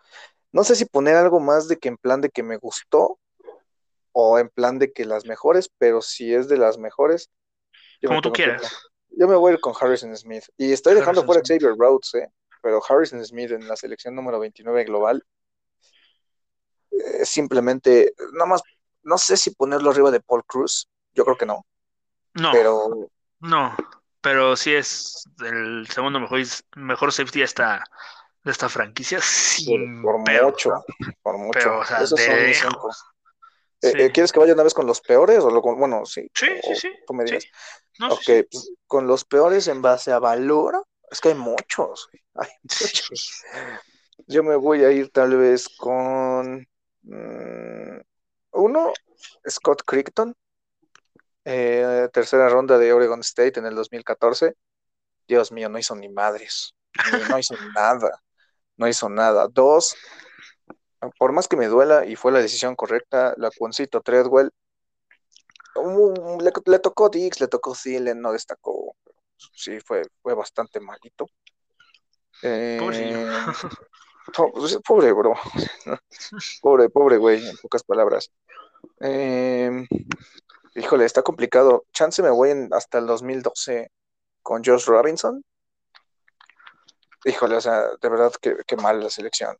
[0.52, 3.18] No sé si poner algo más de que en plan de que me gustó
[4.12, 7.30] o en plan de que las mejores, pero si es de las mejores.
[8.06, 8.70] Como tú quieras.
[9.16, 10.44] Yo me voy a ir con Harrison Smith.
[10.56, 12.30] Y estoy dejando fuera Xavier Rhodes, ¿eh?
[12.62, 15.24] pero Harrison Smith en la selección número 29 global,
[16.90, 18.62] eh, simplemente, nada más,
[19.02, 21.66] no sé si ponerlo arriba de Paul Cruz, yo creo que no.
[22.34, 23.08] No, pero...
[23.40, 23.74] no,
[24.20, 26.40] pero sí es el segundo mejor,
[26.74, 27.84] mejor safety de esta,
[28.44, 30.84] de esta franquicia, sin por, mucho,
[31.22, 31.82] por mucho.
[31.82, 32.90] Esos son mis cinco.
[33.82, 35.40] Eh, eh, ¿Quieres que vaya una vez con los peores?
[35.40, 36.28] O lo, bueno, sí.
[36.34, 36.90] Sí, sí, sí.
[37.06, 37.24] Tú me
[38.00, 42.08] ok, pues, con los peores en base a valor, es que hay muchos.
[44.26, 46.66] Yo me voy a ir tal vez con
[47.02, 48.00] mm,
[48.52, 48.92] uno,
[49.48, 50.34] Scott Crichton,
[51.44, 54.54] eh, tercera ronda de Oregon State en el 2014.
[55.28, 56.74] Dios mío, no hizo ni madres,
[57.28, 58.22] no hizo nada,
[58.76, 59.48] no hizo nada.
[59.48, 59.96] Dos,
[61.18, 64.52] por más que me duela y fue la decisión correcta, la Juancito Treadwell,
[66.40, 68.96] le, tocó Dix, le tocó Thielen, no destacó.
[69.36, 71.26] Sí, fue, fue bastante malito.
[72.42, 72.78] Eh,
[74.34, 75.34] pues, pobre, bro.
[76.62, 78.30] pobre, pobre, güey, en pocas palabras.
[79.00, 79.86] Eh,
[80.74, 81.86] híjole, está complicado.
[81.92, 83.90] Chance me voy en, hasta el 2012
[84.42, 85.44] con Josh Robinson.
[87.24, 89.56] Híjole, o sea, de verdad que, mal la selección.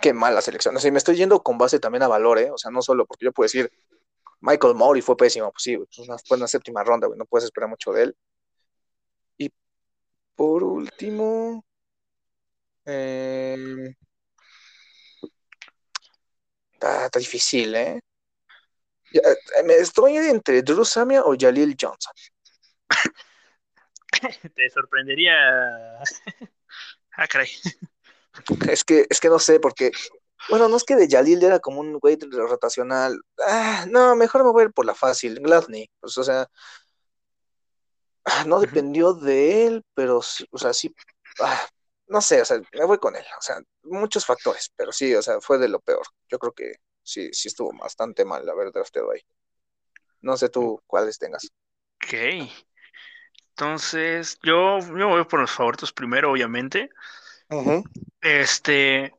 [0.00, 0.76] qué mala selección.
[0.76, 2.50] O sea, me estoy yendo con base también a valor, ¿eh?
[2.50, 3.72] O sea, no solo porque yo puedo decir,
[4.42, 5.78] Michael Murray fue pésimo, pues sí,
[6.26, 8.16] fue una séptima ronda, güey, no puedes esperar mucho de él.
[9.38, 9.50] Y
[10.34, 11.64] por último,
[12.84, 13.94] eh,
[16.72, 18.00] está, difícil, ¿eh?
[19.12, 19.62] ¿eh?
[19.64, 22.12] me estoy entre Drew Samia o Jalil Johnson.
[24.54, 25.34] Te sorprendería.
[27.16, 27.48] ah, caray.
[28.68, 29.92] Es que, es que no sé, porque.
[30.48, 33.20] Bueno, no es que de Jalil era como un güey rotacional.
[33.46, 35.88] Ah, no, mejor me voy a ir por la fácil, Gladney.
[36.00, 36.48] Pues, o sea,
[38.24, 40.94] ah, no dependió de él, pero, o sea, sí.
[41.40, 41.66] Ah,
[42.08, 43.24] no sé, o sea, me voy con él.
[43.38, 46.06] O sea, muchos factores, pero sí, o sea, fue de lo peor.
[46.28, 49.20] Yo creo que sí, sí estuvo bastante mal haber drafteado ahí.
[50.20, 51.48] No sé tú cuáles tengas.
[52.04, 52.48] Ok.
[53.50, 56.90] Entonces, yo, yo voy por los favoritos primero, obviamente.
[58.20, 59.14] Este.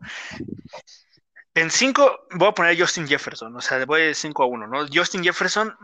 [1.55, 4.67] En 5 voy a poner a Justin Jefferson, o sea, voy de 5 a 1,
[4.67, 4.87] ¿no?
[4.91, 5.75] Justin Jefferson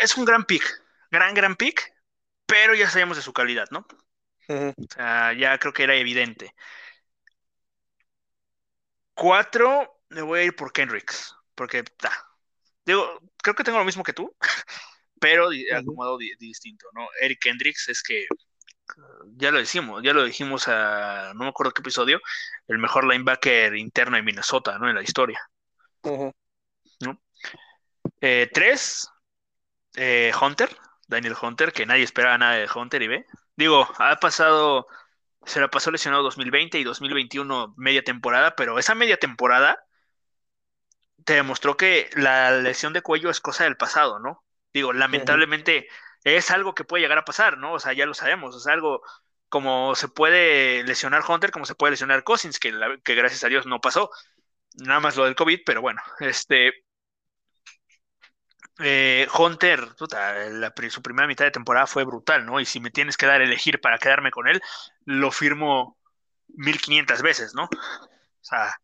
[0.00, 0.62] es un gran pick,
[1.10, 1.94] gran, gran pick,
[2.46, 3.86] pero ya sabemos de su calidad, ¿no?
[4.48, 6.54] O sea, ya creo que era evidente.
[9.14, 11.82] Cuatro, me voy a ir por Kendricks, porque,
[12.84, 14.36] digo, creo que tengo lo mismo que tú,
[15.18, 17.08] pero acomodado distinto, ¿no?
[17.20, 18.26] Eric Kendricks es que,
[19.36, 22.20] ya lo decimos, ya lo dijimos a, no me acuerdo qué episodio,
[22.68, 24.88] el mejor linebacker interno de Minnesota, ¿no?
[24.88, 25.40] En la historia.
[27.00, 27.20] ¿no?
[28.20, 29.08] Eh, tres,
[29.96, 33.26] eh, Hunter, Daniel Hunter, que nadie esperaba nada de Hunter y ve.
[33.56, 34.86] Digo, ha pasado,
[35.44, 39.84] se la pasó lesionado 2020 y 2021 media temporada, pero esa media temporada
[41.24, 44.44] te demostró que la lesión de cuello es cosa del pasado, ¿no?
[44.72, 45.88] Digo, lamentablemente
[46.34, 47.74] es algo que puede llegar a pasar, ¿no?
[47.74, 49.02] O sea, ya lo sabemos, es algo
[49.48, 53.64] como se puede lesionar Hunter, como se puede lesionar Cousins, que, que gracias a Dios
[53.64, 54.10] no pasó,
[54.74, 56.72] nada más lo del COVID, pero bueno, este,
[58.80, 59.88] eh, Hunter,
[60.90, 62.58] su primera mitad de temporada fue brutal, ¿no?
[62.60, 64.60] Y si me tienes que dar a elegir para quedarme con él,
[65.04, 65.96] lo firmo
[66.48, 67.64] 1500 veces, ¿no?
[67.64, 68.74] O sea,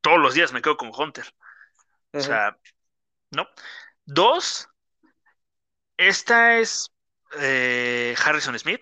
[0.00, 1.26] todos los días me quedo con Hunter.
[2.12, 2.56] O sea,
[3.30, 3.46] ¿no?
[4.04, 4.68] Dos,
[5.96, 6.90] esta es
[7.40, 8.80] eh, Harrison Smith,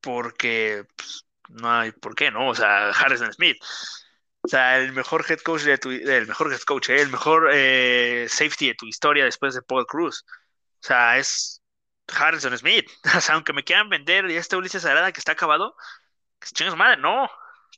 [0.00, 2.48] porque pues, no hay por qué, ¿no?
[2.48, 3.58] O sea, Harrison Smith.
[4.42, 7.50] O sea, el mejor head coach de tu, el mejor head coach, eh, el mejor
[7.52, 10.24] eh, safety de tu historia después de Paul Cruz.
[10.80, 11.62] O sea, es
[12.08, 12.88] Harrison Smith.
[13.16, 15.76] O sea, aunque me quieran vender y este Ulises Arada que está acabado,
[16.40, 17.28] que chingos madre, no,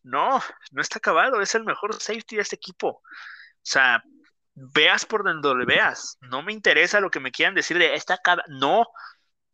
[0.02, 2.88] no, no está acabado, es el mejor safety de este equipo.
[2.88, 3.02] O
[3.62, 4.02] sea,
[4.74, 6.18] veas por donde veas.
[6.20, 8.46] No me interesa lo que me quieran decir de esta acabado.
[8.48, 8.86] No,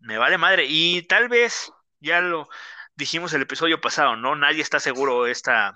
[0.00, 0.64] me vale madre.
[0.68, 2.48] Y tal vez, ya lo
[2.96, 4.36] dijimos el episodio pasado, ¿no?
[4.36, 5.74] Nadie está seguro esta,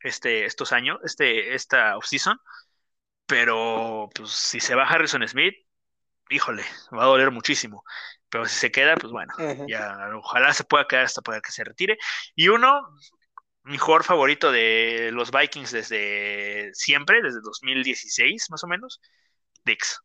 [0.00, 2.38] este, estos años, este, esta offseason.
[3.26, 5.54] Pero pues, si se va Harrison Smith,
[6.30, 6.64] híjole,
[6.96, 7.84] va a doler muchísimo.
[8.30, 9.32] Pero si se queda, pues bueno,
[9.66, 11.98] ya ojalá se pueda quedar hasta para que se retire.
[12.34, 12.82] Y uno,
[13.68, 19.00] mi jugador favorito de los Vikings desde siempre, desde 2016 más o menos,
[19.64, 20.00] Dix.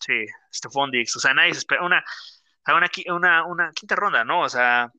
[0.00, 1.16] Sí, Stephon Dix.
[1.16, 2.04] O sea, nadie se espera una,
[2.66, 4.42] una, una, quinta ronda, ¿no?
[4.42, 4.90] O sea,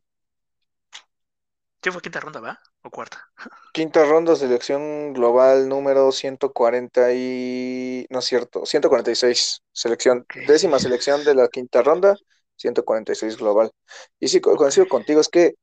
[1.81, 2.59] ¿qué fue quinta ronda, va?
[2.81, 3.29] ¿O cuarta?
[3.73, 8.05] Quinta ronda, selección global número 140 y...
[8.09, 9.61] No es cierto, 146.
[9.71, 12.15] Selección, décima selección de la quinta ronda,
[12.55, 13.71] 146 global.
[14.19, 15.55] Y sí, coincido contigo, es que...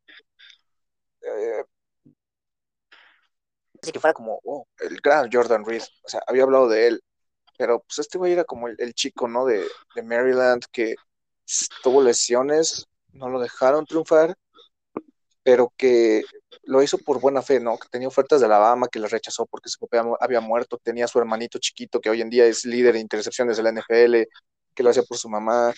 [3.81, 5.83] Que fuera como oh, el gran Jordan Reed.
[6.05, 7.03] O sea, había hablado de él.
[7.59, 9.45] Pero pues este güey era como el, chico, ¿no?
[9.45, 10.95] De, de Maryland que
[11.83, 14.37] tuvo lesiones, no lo dejaron triunfar,
[15.43, 16.23] pero que
[16.65, 17.79] lo hizo por buena fe, ¿no?
[17.79, 21.09] Que tenía ofertas de Alabama que le rechazó porque su papá había muerto, tenía a
[21.09, 24.29] su hermanito chiquito que hoy en día es líder de intercepciones de la NFL,
[24.75, 25.73] que lo hacía por su mamá.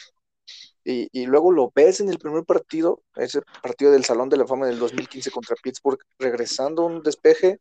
[0.85, 4.67] Y, luego lo ves en el primer partido, ese partido del Salón de la Fama
[4.67, 7.59] del 2015 contra Pittsburgh, regresando un despeje,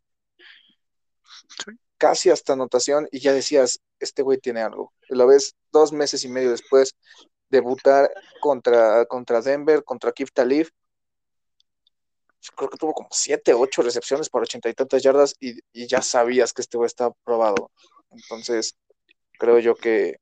[1.98, 4.94] casi hasta anotación, y ya decías, este güey tiene algo.
[5.10, 6.96] Y lo ves dos meses y medio después,
[7.50, 10.68] debutar contra, contra Denver, contra Kif Talib,
[12.52, 16.54] creo que tuvo como siete, ocho recepciones por ochenta y tantas yardas y, ya sabías
[16.54, 17.72] que este güey estaba probado.
[18.12, 18.76] Entonces,
[19.40, 20.18] creo yo que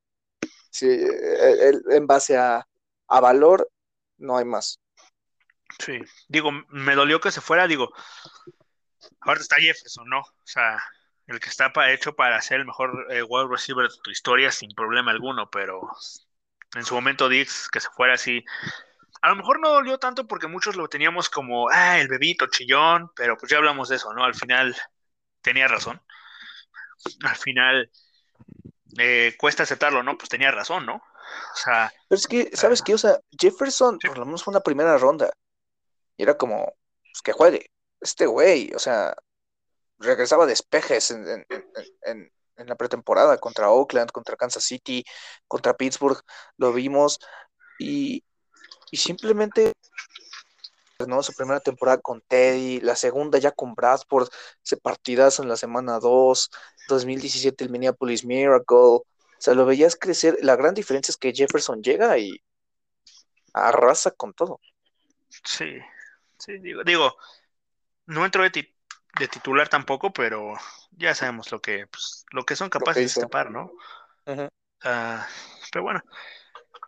[0.72, 0.88] sí,
[1.90, 2.66] en base a,
[3.08, 3.70] valor,
[4.18, 4.80] no hay más.
[5.80, 7.94] Sí, digo, me dolió que se fuera, digo,
[9.22, 10.20] ahora está Jefferson, ¿no?
[10.20, 10.82] O sea,
[11.28, 14.72] el que está hecho para ser el mejor eh, wide receiver de tu historia sin
[14.72, 15.82] problema alguno, pero
[16.76, 18.44] en su momento Dix, que se fuera así,
[19.22, 23.12] A lo mejor no dolió tanto porque muchos lo teníamos como, ah, el bebito chillón,
[23.16, 24.24] pero pues ya hablamos de eso, ¿no?
[24.24, 24.76] Al final
[25.42, 26.02] tenía razón.
[27.24, 27.92] Al final
[28.98, 30.18] eh, cuesta aceptarlo, ¿no?
[30.18, 30.96] Pues tenía razón, ¿no?
[30.96, 31.92] O sea.
[32.08, 32.94] Pero es que, ¿sabes qué?
[32.94, 35.32] O sea, Jefferson, por lo menos fue una primera ronda.
[36.18, 37.72] Y era como, pues que juegue.
[38.00, 39.16] Este güey, o sea,
[40.00, 41.46] regresaba despejes en,
[42.04, 45.04] en, en la pretemporada contra Oakland, contra Kansas City,
[45.48, 46.22] contra Pittsburgh,
[46.58, 47.20] lo vimos.
[47.80, 48.24] Y,
[48.92, 49.74] y simplemente
[51.08, 51.24] ¿no?
[51.24, 54.30] Su primera temporada con Teddy, la segunda ya con Bradford,
[54.64, 56.50] ese partidazo en la semana 2,
[56.96, 59.06] 2017 el Minneapolis Miracle, o
[59.38, 60.38] sea, lo veías crecer.
[60.42, 62.42] La gran diferencia es que Jefferson llega y
[63.54, 64.60] arrasa con todo.
[65.44, 65.78] Sí,
[66.38, 67.16] sí, digo, digo
[68.12, 68.52] no entró de,
[69.30, 70.54] titular tampoco, pero
[70.92, 73.72] ya sabemos lo que, pues, lo que son capaces de escapar, ¿no?
[74.26, 76.02] Pero bueno,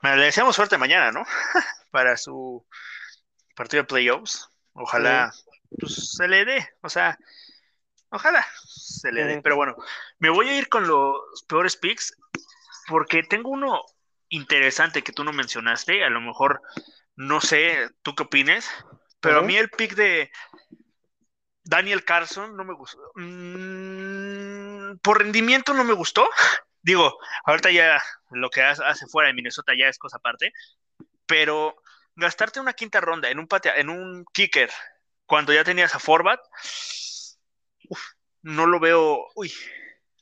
[0.01, 1.25] le deseamos suerte mañana, ¿no?
[1.91, 2.65] Para su
[3.55, 4.49] partido de playoffs.
[4.73, 5.31] Ojalá
[5.79, 7.17] pues, se le dé, o sea,
[8.13, 9.41] ojalá se le dé.
[9.41, 9.75] Pero bueno,
[10.19, 12.15] me voy a ir con los peores picks
[12.87, 13.81] porque tengo uno
[14.29, 16.03] interesante que tú no mencionaste.
[16.03, 16.61] A lo mejor
[17.15, 18.69] no sé, tú qué opines,
[19.19, 20.31] pero a mí el pick de
[21.63, 22.99] Daniel Carson no me gustó.
[23.15, 26.27] Mm, por rendimiento no me gustó.
[26.81, 30.51] Digo, ahorita ya lo que hace fuera de Minnesota ya es cosa aparte,
[31.25, 31.75] pero
[32.15, 34.69] gastarte una quinta ronda en un patea, en un kicker
[35.25, 36.41] cuando ya tenías a Forbat,
[38.41, 39.51] no lo veo, uy,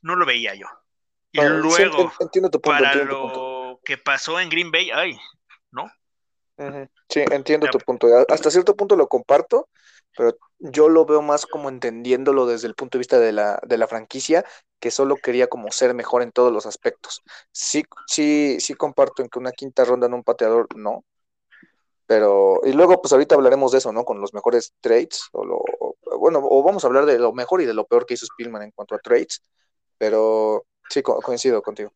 [0.02, 0.67] no lo veía yo.
[1.32, 2.12] Y luego,
[2.62, 5.17] para lo que pasó en Green Bay, ay,
[5.71, 5.89] ¿no?
[7.10, 8.08] Sí, entiendo tu punto.
[8.30, 9.69] Hasta cierto punto lo comparto,
[10.15, 13.78] pero yo lo veo más como entendiéndolo desde el punto de vista de la, de
[13.78, 14.45] la franquicia,
[14.80, 17.21] que solo quería como ser mejor en todos los aspectos.
[17.52, 21.04] Sí, sí, sí comparto en que una quinta ronda en un pateador, no.
[22.06, 24.04] Pero, y luego, pues ahorita hablaremos de eso, ¿no?
[24.04, 25.62] Con los mejores trades, o lo,
[26.22, 28.62] bueno, o vamos a hablar de lo mejor y de lo peor que hizo Spielman
[28.62, 29.44] en cuanto a trades,
[29.98, 31.92] pero sí, coincido contigo.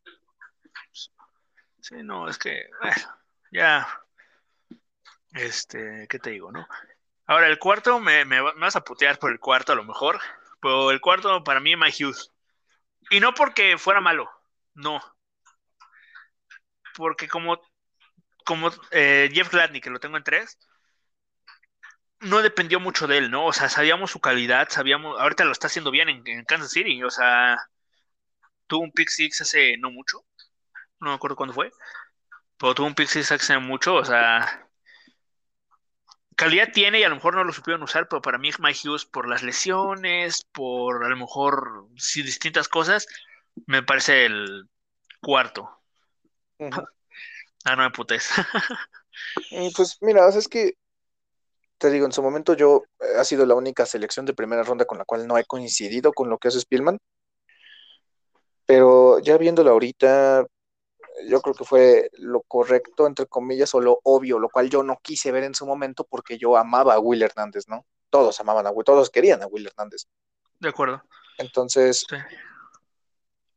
[1.80, 3.16] Sí, no, es que, bueno,
[3.52, 3.86] ya,
[5.32, 6.66] este, ¿qué te digo, no?
[7.26, 10.18] Ahora, el cuarto, me, me, vas a putear por el cuarto a lo mejor,
[10.60, 12.32] pero el cuarto para mí es Mike Hughes.
[13.10, 14.28] Y no porque fuera malo,
[14.74, 15.00] no.
[16.96, 17.60] Porque como,
[18.44, 20.58] como eh, Jeff Gladney, que lo tengo en tres,
[22.20, 23.46] no dependió mucho de él, ¿no?
[23.46, 27.10] O sea, sabíamos su calidad, sabíamos, ahorita lo está haciendo bien en, Kansas City, o
[27.10, 27.58] sea,
[28.66, 30.24] tuvo un pick six hace no mucho,
[31.00, 31.70] no me acuerdo cuándo fue,
[32.58, 34.68] pero tuvo un pick six hace mucho, o sea,
[36.36, 39.04] calidad tiene y a lo mejor no lo supieron usar, pero para mí Mike Hughes
[39.04, 43.06] por las lesiones, por a lo mejor sí distintas cosas,
[43.66, 44.68] me parece el
[45.20, 45.70] cuarto.
[47.64, 48.30] Ah, no me putes.
[49.76, 50.74] pues mira, es que
[51.78, 54.84] te digo, en su momento yo eh, ha sido la única selección de primera ronda
[54.84, 56.98] con la cual no he coincidido con lo que hace Spielman.
[58.66, 60.46] Pero ya viéndolo ahorita,
[61.28, 64.98] yo creo que fue lo correcto, entre comillas, o lo obvio, lo cual yo no
[65.02, 67.86] quise ver en su momento porque yo amaba a Will Hernández, ¿no?
[68.10, 70.06] Todos amaban a Will, todos querían a Will Hernández.
[70.58, 71.02] De acuerdo.
[71.38, 72.06] Entonces,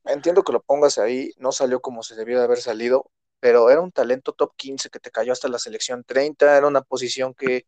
[0.06, 3.82] entiendo que lo pongas ahí, no salió como se debió de haber salido, pero era
[3.82, 7.66] un talento top 15 que te cayó hasta la selección 30, era una posición que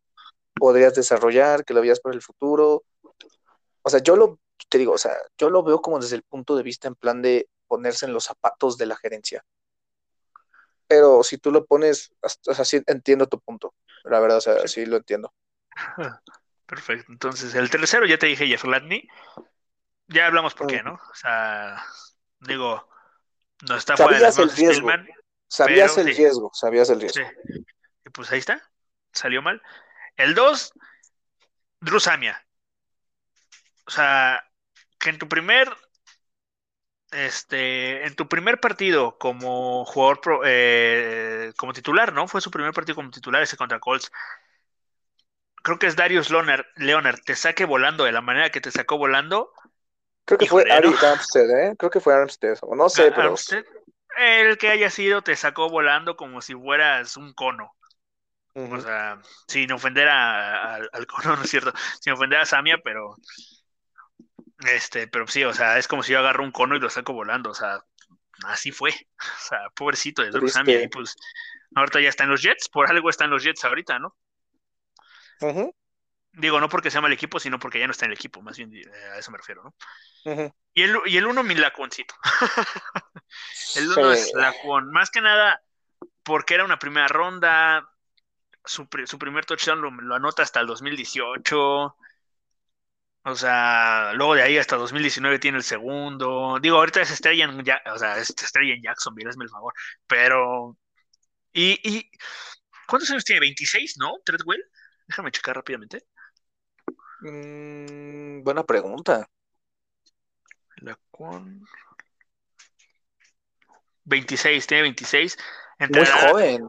[0.62, 2.84] podrías desarrollar, que lo veías para el futuro.
[3.82, 6.54] O sea, yo lo, te digo, o sea, yo lo veo como desde el punto
[6.54, 9.44] de vista en plan de ponerse en los zapatos de la gerencia
[10.92, 14.68] pero si tú lo pones, o sea, sí entiendo tu punto, la verdad, o sea,
[14.68, 15.32] sí lo entiendo.
[16.66, 19.08] Perfecto, entonces el tercero ya te dije Jeff Latney,
[20.08, 20.92] ya hablamos por qué, ¿no?
[20.92, 21.82] O sea,
[22.40, 22.86] digo,
[23.66, 24.88] no está fuera de el riesgo.
[25.48, 27.24] sabías el riesgo, sabías el riesgo.
[28.04, 28.62] Y pues ahí está,
[29.14, 29.62] salió mal.
[30.16, 30.72] El 2,
[31.80, 32.44] Drew Samia.
[33.86, 34.44] O sea,
[34.98, 35.68] que en tu primer
[37.12, 42.26] este, en tu primer partido como jugador, eh, como titular, ¿no?
[42.26, 44.10] Fue su primer partido como titular ese contra Colts.
[45.62, 48.98] Creo que es Darius Leonard, Leonard, te saque volando de la manera que te sacó
[48.98, 49.52] volando.
[50.24, 51.76] Creo que fue Ari Armstead, ¿eh?
[51.78, 53.34] Creo que fue Armstead, o no sé, pero...
[54.18, 57.74] el que haya sido te sacó volando como si fueras un cono.
[58.54, 61.72] O sea, sin ofender al cono, ¿no es cierto?
[62.00, 63.16] Sin ofender a Samia, pero
[64.66, 67.12] este, pero sí, o sea, es como si yo agarro un cono y lo saco
[67.12, 67.84] volando, o sea,
[68.46, 68.92] así fue.
[69.18, 71.16] O sea, pobrecito de Drew y pues
[71.74, 74.16] ahorita ya está en los Jets, por algo está en los Jets ahorita, ¿no?
[76.32, 78.40] Digo, no porque se llama el equipo, sino porque ya no está en el equipo,
[78.40, 78.84] más bien eh,
[79.14, 79.74] a eso me refiero, ¿no?
[80.72, 82.14] y, el, y el uno, mi lacuoncito.
[83.76, 85.60] el uno es lacuón, más que nada
[86.22, 87.88] porque era una primera ronda,
[88.64, 91.96] su, primer touchdown lo, anota hasta el 2018.
[93.24, 96.58] O sea, luego de ahí hasta 2019 tiene el segundo.
[96.60, 99.72] Digo, ahorita es estrella en, o sea, es estrella en Jacksonville, hazme el favor.
[100.06, 100.76] Pero.
[101.52, 102.10] ¿Y, y
[102.88, 103.46] cuántos años tiene?
[103.46, 104.14] ¿26, no?
[104.24, 104.64] ¿Treadwell?
[105.06, 106.04] Déjame checar rápidamente.
[107.20, 109.28] Mm, buena pregunta.
[110.76, 110.98] La
[114.04, 115.38] 26, tiene 26.
[115.90, 116.68] Muy joven.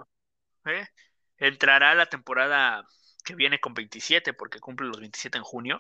[0.66, 0.88] ¿eh?
[1.38, 2.88] Entrará la temporada
[3.24, 5.78] que viene con 27 porque cumple los 27 en junio.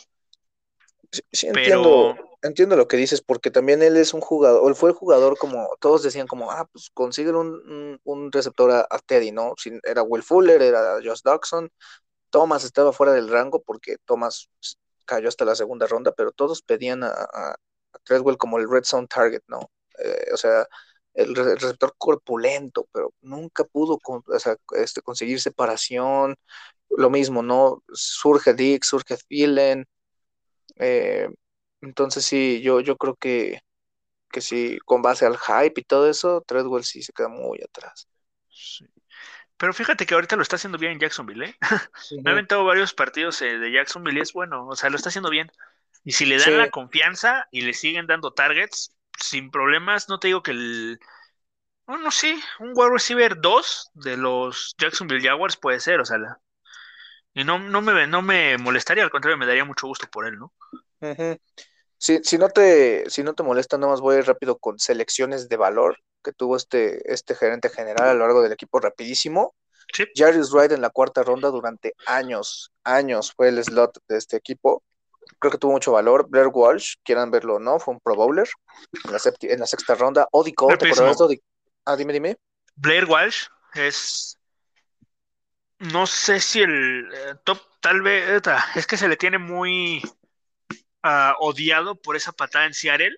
[1.32, 4.96] Sí, entiendo, entiendo lo que dices, porque también él es un jugador, él fue el
[4.96, 9.54] jugador como todos decían, como, ah, pues consiguen un, receptor a, Teddy, ¿no?
[9.84, 11.70] era Will Fuller, era Josh Dawson,
[12.32, 14.50] Thomas estaba fuera del rango porque Thomas
[15.06, 17.56] cayó hasta la segunda ronda, pero todos pedían a, a,
[18.04, 19.70] Treadwell como el red zone target, ¿no?
[20.00, 20.68] Eh, o sea,
[21.14, 24.00] el, receptor corpulento, pero nunca pudo
[24.76, 26.36] este, conseguir separación.
[26.90, 27.84] Lo mismo, ¿no?
[27.94, 29.86] Surge Dick, surge Thielen.
[30.78, 31.28] Eh,
[31.82, 33.62] entonces sí, yo, yo creo que,
[34.32, 38.08] que sí, con base al hype y todo eso, Treadwell sí se queda muy atrás.
[39.58, 41.56] Pero fíjate que ahorita lo está haciendo bien en Jacksonville, ¿eh?
[42.24, 45.10] Me ha aventado varios partidos eh, de Jacksonville y es bueno, o sea, lo está
[45.10, 45.52] haciendo bien.
[46.04, 50.28] Y si le dan la confianza y le siguen dando targets, sin problemas, no te
[50.28, 51.00] digo que el...
[51.86, 56.18] Bueno, sí, un wide receiver 2 de los Jacksonville Jaguars puede ser, o sea,
[57.34, 60.38] y no, no, me, no me molestaría, al contrario, me daría mucho gusto por él,
[60.38, 60.54] ¿no?
[61.98, 65.50] si, si, no te, si no te molesta, nomás voy a ir rápido con selecciones
[65.50, 69.56] de valor que tuvo este, este gerente general a lo largo del equipo rapidísimo.
[69.94, 70.06] Sí.
[70.16, 74.82] Jarvis Wright en la cuarta ronda durante años, años fue el slot de este equipo
[75.40, 76.28] creo que tuvo mucho valor.
[76.30, 78.50] Blair Walsh, quieran verlo o no, fue un Pro Bowler
[79.06, 79.12] en
[79.60, 80.28] la, sexta ronda.
[80.32, 81.42] Odi Cole, ¿te acuerdas de
[81.86, 82.38] Ah, dime, dime.
[82.76, 84.40] Blair Walsh es.
[85.80, 88.42] No sé si el eh, top, tal vez.
[88.76, 90.02] Es que se le tiene muy
[91.04, 93.18] uh, odiado por esa patada en Seattle,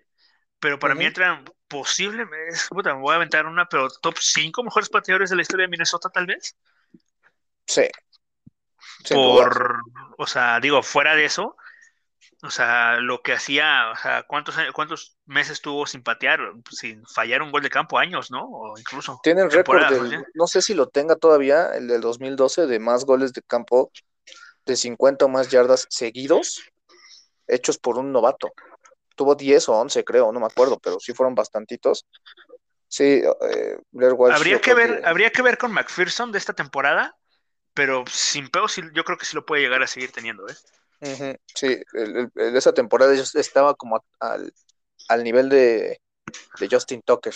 [0.59, 2.25] pero para mí entra posible.
[2.25, 6.09] me voy a aventar una, pero top 5 mejores pateadores de la historia de Minnesota,
[6.09, 6.55] tal vez.
[7.67, 7.87] Sí.
[9.09, 9.81] Por,
[10.17, 11.55] o sea, digo, fuera de eso,
[12.45, 16.39] o sea, lo que hacía, o sea, ¿cuántos, cuántos meses tuvo sin patear,
[16.69, 17.97] sin fallar un gol de campo?
[17.97, 18.45] Años, ¿no?
[18.45, 19.19] O incluso.
[19.23, 19.83] Tienen récord,
[20.33, 23.91] no sé si lo tenga todavía, el del 2012, de más goles de campo
[24.65, 26.63] de 50 o más yardas seguidos,
[27.47, 28.51] hechos por un novato.
[29.15, 32.05] Tuvo 10 o 11, creo, no me acuerdo, pero sí fueron bastantitos.
[32.87, 33.77] Sí, eh,
[34.31, 37.17] habría que ver, habría que ver con McPherson de esta temporada,
[37.73, 40.55] pero sin peos yo creo que sí lo puede llegar a seguir teniendo, ¿eh?
[41.01, 45.99] Sí, el, esa temporada estaba como al, nivel de,
[46.69, 47.33] Justin Tucker.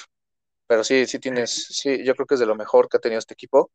[0.67, 3.19] Pero sí, sí tienes, sí, yo creo que es de lo mejor que ha tenido
[3.19, 3.71] este equipo.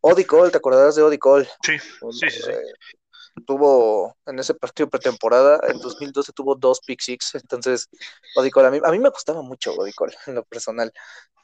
[0.00, 1.48] Odi Cole, ¿te acordarás de Odi Cole?
[1.62, 2.74] Sí, sí, sí, eh,
[3.46, 7.88] tuvo en ese partido pretemporada, en 2012 tuvo dos pick six, entonces
[8.36, 10.92] Odi Cole, a mí, a mí me gustaba mucho Odi Cole en lo personal.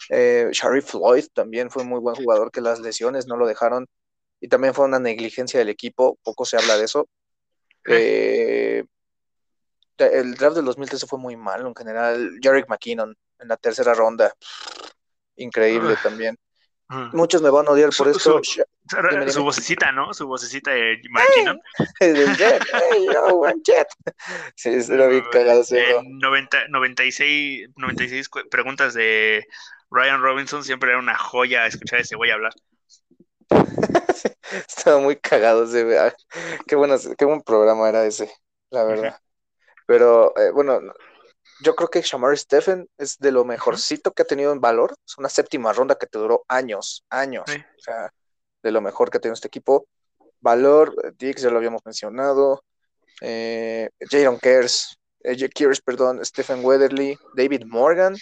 [0.08, 3.86] Eh, Sharif Floyd también fue muy buen jugador, que las lesiones no lo dejaron
[4.40, 7.08] y también fue una negligencia del equipo, poco se habla de eso,
[7.86, 8.84] eh,
[9.98, 12.38] el draft del 2013 fue muy malo en general.
[12.42, 14.32] Jarek McKinnon en la tercera ronda.
[15.36, 16.38] Increíble también.
[17.12, 18.40] Muchos me van a odiar por esto.
[18.42, 20.12] Su, vocecita, ¿no?
[20.12, 21.60] Su vocecita de McKinnon.
[22.00, 22.64] el jet.
[23.64, 23.88] jet.
[24.56, 25.62] Sí, era bien cagado.
[26.02, 29.46] 90, 96, 96 preguntas de
[29.90, 32.52] Ryan Robinson siempre era una joya escuchar ese güey hablar.
[34.68, 35.98] Estaba muy cagado ese.
[35.98, 36.14] Ah,
[36.66, 38.32] qué, bueno, qué buen programa era ese,
[38.70, 39.18] la verdad.
[39.86, 40.80] Pero eh, bueno,
[41.62, 44.94] yo creo que Shamar Stephen es de lo mejorcito que ha tenido en valor.
[45.06, 47.44] Es una séptima ronda que te duró años, años.
[47.48, 48.12] O sea,
[48.62, 49.86] de lo mejor que ha tenido este equipo.
[50.40, 52.64] Valor, Dix, ya lo habíamos mencionado.
[53.20, 55.48] Eh, Jaron Kers, eh,
[55.84, 58.16] perdón, Stephen Weatherly, David Morgan,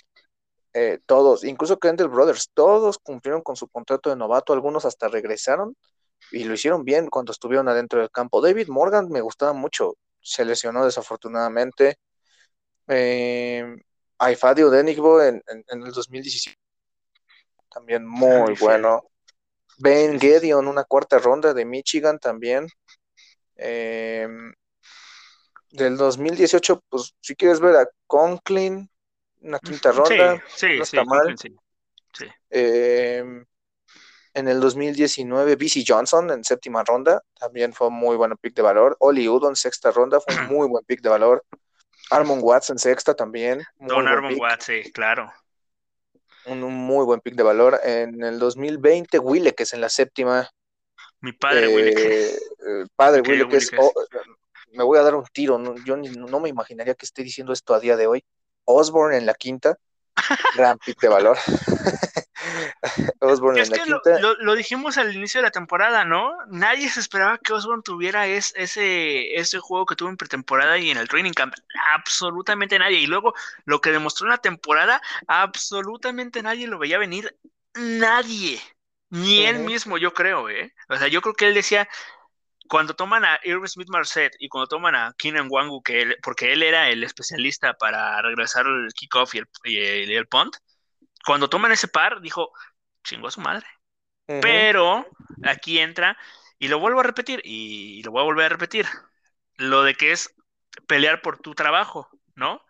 [0.75, 5.77] eh, todos, incluso Kendall Brothers, todos cumplieron con su contrato de novato, algunos hasta regresaron
[6.31, 8.41] y lo hicieron bien cuando estuvieron adentro del campo.
[8.41, 11.97] David Morgan me gustaba mucho, se lesionó desafortunadamente.
[12.87, 13.77] Eh,
[14.19, 16.59] Aifadio Denigbo en, en, el 2017,
[17.71, 19.05] también muy bueno.
[19.79, 22.67] Ben Gedeon, una cuarta ronda de Michigan también.
[23.55, 24.53] Em,
[25.71, 28.91] del 2018, pues si quieres ver a Conklin,
[29.41, 30.43] una quinta ronda.
[30.49, 31.35] Sí, no está mal.
[32.51, 33.45] Em,
[34.35, 38.63] en el 2019, BC Johnson en séptima ronda, también fue un muy buen pick de
[38.63, 38.97] valor.
[39.01, 41.45] Oli Udo en sexta ronda, fue un muy buen pick de valor.
[42.11, 43.63] Armon Watts en sexta también.
[43.79, 45.31] Don Armon Watts, sí, claro.
[46.47, 47.79] Un, muy buen pick de valor.
[47.85, 50.49] En el 2020, Wille, que es en la séptima.
[51.21, 51.95] Mi padre, Willy.
[51.97, 52.37] Eh,
[52.97, 53.71] padre, Willy, que es,
[54.73, 57.75] me voy a dar un tiro, no, yo no me imaginaría que esté diciendo esto
[57.75, 58.25] a día de hoy.
[58.71, 59.79] Osborne en la quinta,
[60.57, 61.39] gran pick de valor.
[63.21, 64.19] Osborne en la quinta.
[64.21, 66.37] Lo, dijimos al inicio de la temporada, ¿no?
[66.49, 70.99] Nadie se esperaba que Osborne tuviera ese, ese juego que tuvo en pretemporada y en
[70.99, 71.55] el training camp.
[71.95, 72.99] Absolutamente nadie.
[72.99, 77.37] Y luego lo que demostró en la temporada, absolutamente nadie lo veía venir.
[77.75, 78.61] Nadie.
[79.11, 80.75] Ni él mismo, yo creo, ¿eh?
[80.91, 81.89] O sea, yo creo que él decía,
[82.69, 86.53] cuando toman a Irving Smith Marset y cuando toman a Keenan Wangu, que él, porque
[86.53, 90.57] él era el especialista para regresar el kickoff y el, y el, punt,
[91.25, 92.53] cuando toman ese par, dijo,
[93.03, 93.67] chingo a su madre.
[94.27, 95.07] Pero
[95.45, 96.17] aquí entra,
[96.59, 98.87] y lo vuelvo a repetir, y lo voy a volver a repetir,
[99.57, 100.35] lo de que es
[100.87, 102.63] pelear por tu trabajo, ¿no?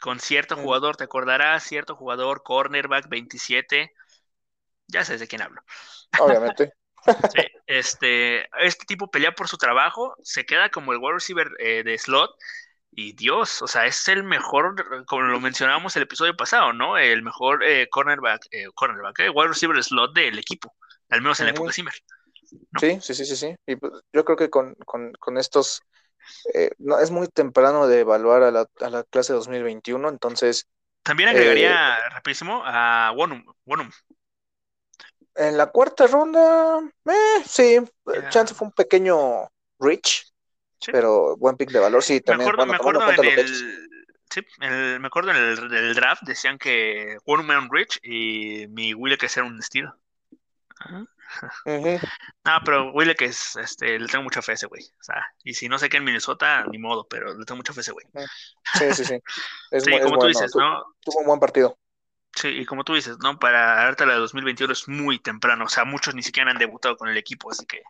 [0.00, 3.92] Con cierto jugador, te acordarás, cierto jugador, cornerback 27,
[4.86, 5.62] ya sabes de quién hablo.
[6.18, 6.72] Obviamente.
[7.32, 11.82] Sí, este, este tipo pelea por su trabajo, se queda como el wide receiver eh,
[11.84, 12.34] de slot
[12.90, 16.96] y Dios, o sea, es el mejor, como lo mencionábamos el episodio pasado, ¿no?
[16.96, 20.74] El mejor eh, cornerback, eh, cornerback, wide receiver slot del equipo,
[21.10, 21.92] al menos en la época Zimmer.
[22.80, 23.54] Sí, sí, sí, sí, sí.
[23.66, 24.74] Y pues, yo creo que con,
[25.36, 25.82] estos,
[26.78, 30.66] no, es muy temprano de evaluar a la, a la clase 2021, entonces...
[31.02, 33.90] También agregaría rapidísimo a Wonum, Wonum
[35.38, 37.78] en la cuarta ronda, eh, sí,
[38.28, 40.32] chance fue un pequeño reach,
[40.86, 42.50] pero buen pick de valor, sí, también.
[42.56, 43.88] Me acuerdo, en el,
[44.28, 49.26] sí, me acuerdo en el, draft, decían que One Man Rich y mi Willy que
[49.26, 49.96] era un estilo.
[50.80, 51.04] Ah,
[52.64, 54.82] pero Willy que es, este, le tengo mucha fe a ese güey.
[54.82, 57.72] O sea, y si no sé qué en Minnesota, ni modo, pero le tengo mucha
[57.72, 58.06] fe a ese güey.
[58.74, 59.22] Sí, sí, sí.
[59.78, 60.82] sí, como tú dices, ¿no?
[61.00, 61.78] Tuvo un buen partido.
[62.38, 63.36] Sí, y como tú dices, ¿no?
[63.36, 66.96] Para darte la de 2021 es muy temprano, o sea, muchos ni siquiera han debutado
[66.96, 67.82] con el equipo, así que...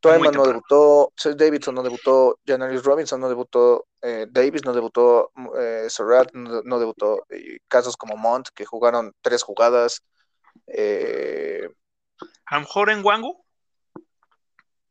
[0.00, 5.88] Toyman no debutó, Davidson no debutó, Janaris Robinson no debutó, eh, Davis no debutó, eh,
[6.32, 10.04] no, debutó, y casos como Mont, que jugaron tres jugadas.
[10.68, 11.68] Eh,
[12.46, 13.44] ¿A lo mejor en Wangu?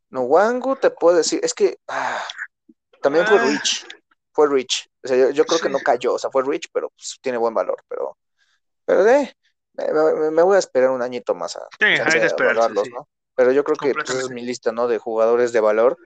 [0.10, 2.22] No, Wangu te puedo decir, es que ah,
[3.02, 3.46] también fue ah.
[3.46, 3.88] Rich,
[4.34, 4.90] fue Rich.
[5.06, 7.54] O sea, yo, creo que no cayó, o sea, fue Rich, pero pues, tiene buen
[7.54, 8.18] valor, pero
[8.88, 9.36] pero de,
[10.32, 13.08] me, voy a esperar un añito más a, sí, hay esperarlos, ¿no?
[13.36, 14.88] Pero yo creo que pues, es mi lista, ¿no?
[14.88, 16.00] De jugadores de valor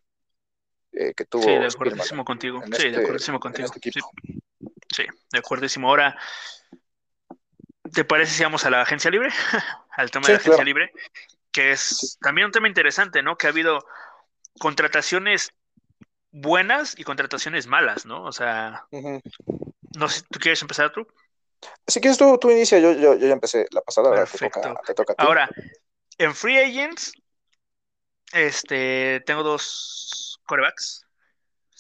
[0.92, 1.44] eh, que tuvo.
[1.44, 2.60] Sí, de acuerdísimo contigo.
[2.64, 3.70] Sí, de este, acuerdísimo contigo.
[3.74, 3.92] Este
[4.94, 5.04] sí.
[5.32, 5.90] de acuerdísimo.
[5.90, 6.18] Ahora,
[7.94, 9.30] ¿te parece si vamos a la agencia libre?
[9.92, 10.92] Al tema de la agencia libre,
[11.52, 13.38] que es también un tema interesante, ¿no?
[13.38, 13.86] Que ha habido
[14.60, 15.54] contrataciones
[16.32, 18.24] buenas y contrataciones malas, ¿no?
[18.24, 21.08] O sea, no sé, ¿tú quieres empezar tú?
[21.88, 25.14] Si quieres tú, tú inicia, yo, yo, yo ya empecé la pasada, ahora te toca,
[25.18, 25.50] Ahora,
[26.18, 27.12] en Free Agents,
[28.34, 31.06] este, tengo dos corebacks.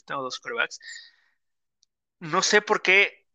[0.05, 0.79] Tengo dos corebacks.
[2.19, 3.27] No sé por qué,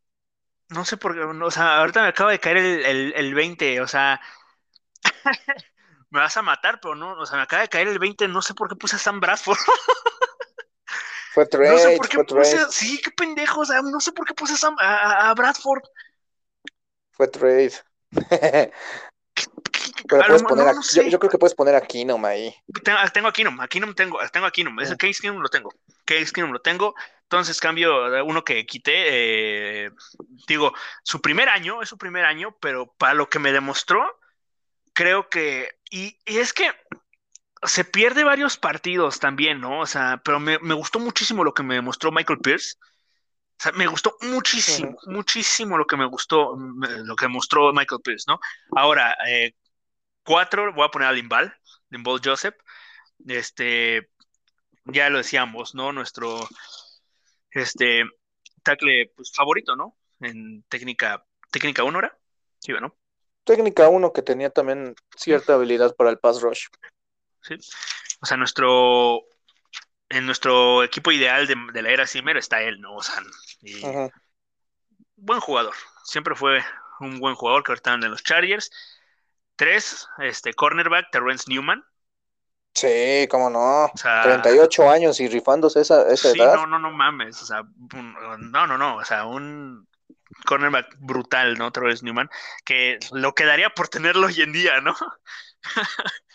[0.68, 3.88] no sé por qué, o sea, ahorita me acaba de caer el, el, 20, o
[3.88, 4.20] sea,
[6.10, 8.42] me vas a matar, pero no, o sea, me acaba de caer el 20, no
[8.42, 9.58] sé por qué puse a Sam Bradford.
[11.32, 14.24] fue trade, no sé por qué puse, sí, qué pendejo, o sea, no sé por
[14.24, 15.82] qué puse a, a Bradford.
[17.16, 17.72] Fue trade.
[20.08, 20.74] Pero puedes poner
[21.10, 22.54] yo, creo que puedes poner a Keenum ahí.
[22.84, 24.78] Tengo, tengo a Keenum, a Keenum tengo, tengo a Keenum.
[24.80, 25.72] Ese Case Keenum lo tengo.
[26.04, 26.94] Case Keenum lo tengo.
[27.22, 28.92] Entonces cambio uno que quité.
[29.86, 29.90] Eh,
[30.46, 34.20] digo, su primer año, es su primer año, pero para lo que me demostró,
[34.92, 35.78] creo que.
[35.90, 36.70] Y, es que
[37.62, 39.80] se pierde varios partidos también, ¿no?
[39.80, 42.76] O sea, pero me, me gustó muchísimo lo que me demostró Michael Pierce.
[43.58, 48.26] O sea, me gustó muchísimo, muchísimo lo que me gustó, lo que mostró Michael Pierce,
[48.28, 48.38] ¿no?
[48.72, 49.54] Ahora, eh,
[50.24, 51.56] cuatro, voy a poner a Limbal,
[51.88, 52.54] Limbal Joseph.
[53.26, 54.10] Este,
[54.84, 55.90] ya lo decíamos, ¿no?
[55.92, 56.46] Nuestro,
[57.50, 58.04] este,
[58.62, 59.96] tackle pues, favorito, ¿no?
[60.20, 62.18] En técnica, técnica 1 ¿era?
[62.58, 62.94] Sí, ¿no?
[63.44, 66.66] Técnica 1 que tenía también cierta habilidad para el pass rush.
[67.40, 67.54] Sí.
[68.20, 69.22] O sea, nuestro
[70.08, 72.94] en nuestro equipo ideal de, la era Zimmer está él, ¿no?
[72.96, 73.22] O sea,
[75.16, 75.74] buen jugador.
[76.04, 76.62] Siempre fue
[77.00, 78.70] un buen jugador que ahorita anda en los Chargers.
[79.56, 81.84] Tres, este, cornerback, Terrence Newman.
[82.74, 83.90] Sí, cómo no.
[83.94, 87.42] 38 años y rifándose esa, esa sí, no, no, no mames.
[87.42, 87.62] O sea,
[88.38, 88.96] no, no, no.
[88.96, 89.88] O sea, un
[90.44, 91.72] cornerback brutal, ¿no?
[91.72, 92.28] Terrence Newman,
[92.64, 94.94] que lo quedaría por tenerlo hoy en día, ¿no?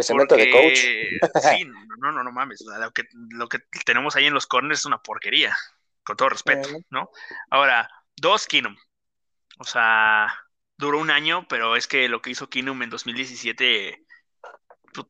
[0.00, 0.78] que se meta de coach.
[1.58, 1.64] sí,
[1.98, 2.62] no, no, no mames.
[2.62, 5.56] Lo que, lo que tenemos ahí en los corners es una porquería,
[6.02, 7.10] con todo respeto, ¿no?
[7.50, 8.76] Ahora, dos Kinum.
[9.58, 10.34] O sea,
[10.78, 14.04] duró un año, pero es que lo que hizo Kinum en 2017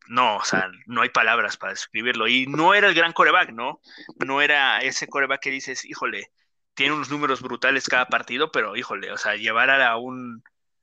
[0.09, 2.29] no, o sea, no hay palabras para describirlo.
[2.29, 3.81] Y no era el gran coreback, ¿no?
[4.25, 6.31] No era ese coreback que dices, híjole,
[6.75, 10.43] tiene unos números brutales cada partido, pero híjole, o sea, llevar a un,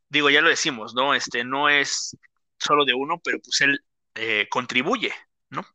[0.10, 1.14] digo, ya lo decimos, ¿no?
[1.14, 2.18] Este no es
[2.58, 3.84] solo de uno, pero pues él
[4.18, 5.14] eh, contribuye,
[5.50, 5.66] ¿no?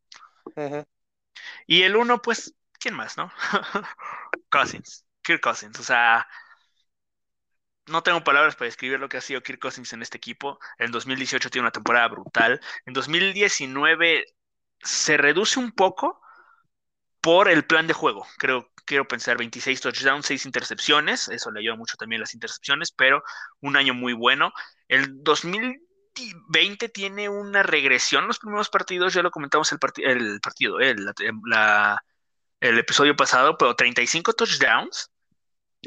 [1.67, 3.33] Y el uno, pues, ¿quién más, no?
[4.51, 6.27] Cousins, Kirk Cousins, o sea,
[7.87, 10.59] no tengo palabras para describir lo que ha sido Kirk Cousins en este equipo.
[10.79, 12.61] En 2018 tiene una temporada brutal.
[12.87, 14.25] En 2019
[14.81, 16.21] se reduce un poco
[17.21, 18.27] por el plan de juego.
[18.39, 21.29] Creo, quiero pensar 26 touchdowns, 6 intercepciones.
[21.29, 23.23] Eso le ayuda mucho también las intercepciones, pero
[23.61, 24.53] un año muy bueno.
[24.89, 25.23] El
[26.15, 28.27] 2020 tiene una regresión.
[28.27, 31.13] Los primeros partidos, ya lo comentamos el, el partido, el,
[32.61, 35.11] el episodio pasado, pero 35 touchdowns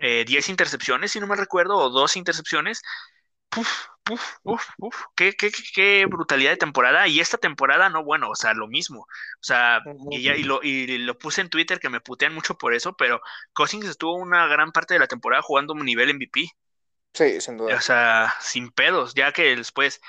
[0.02, 2.82] eh, 10 intercepciones, si no me recuerdo, o dos intercepciones.
[3.50, 3.70] Puf.
[5.16, 7.08] Qué, qué, qué, brutalidad de temporada.
[7.08, 9.02] Y esta temporada, no, bueno, o sea, lo mismo.
[9.02, 9.08] O
[9.42, 9.80] sea,
[10.12, 12.96] y, ya, y, lo, y lo puse en Twitter que me putean mucho por eso,
[12.96, 13.22] pero
[13.54, 16.52] Cousins estuvo una gran parte de la temporada jugando un nivel MVP.
[17.16, 17.78] Sí, sin duda.
[17.78, 20.02] O sea, sin pedos, ya que después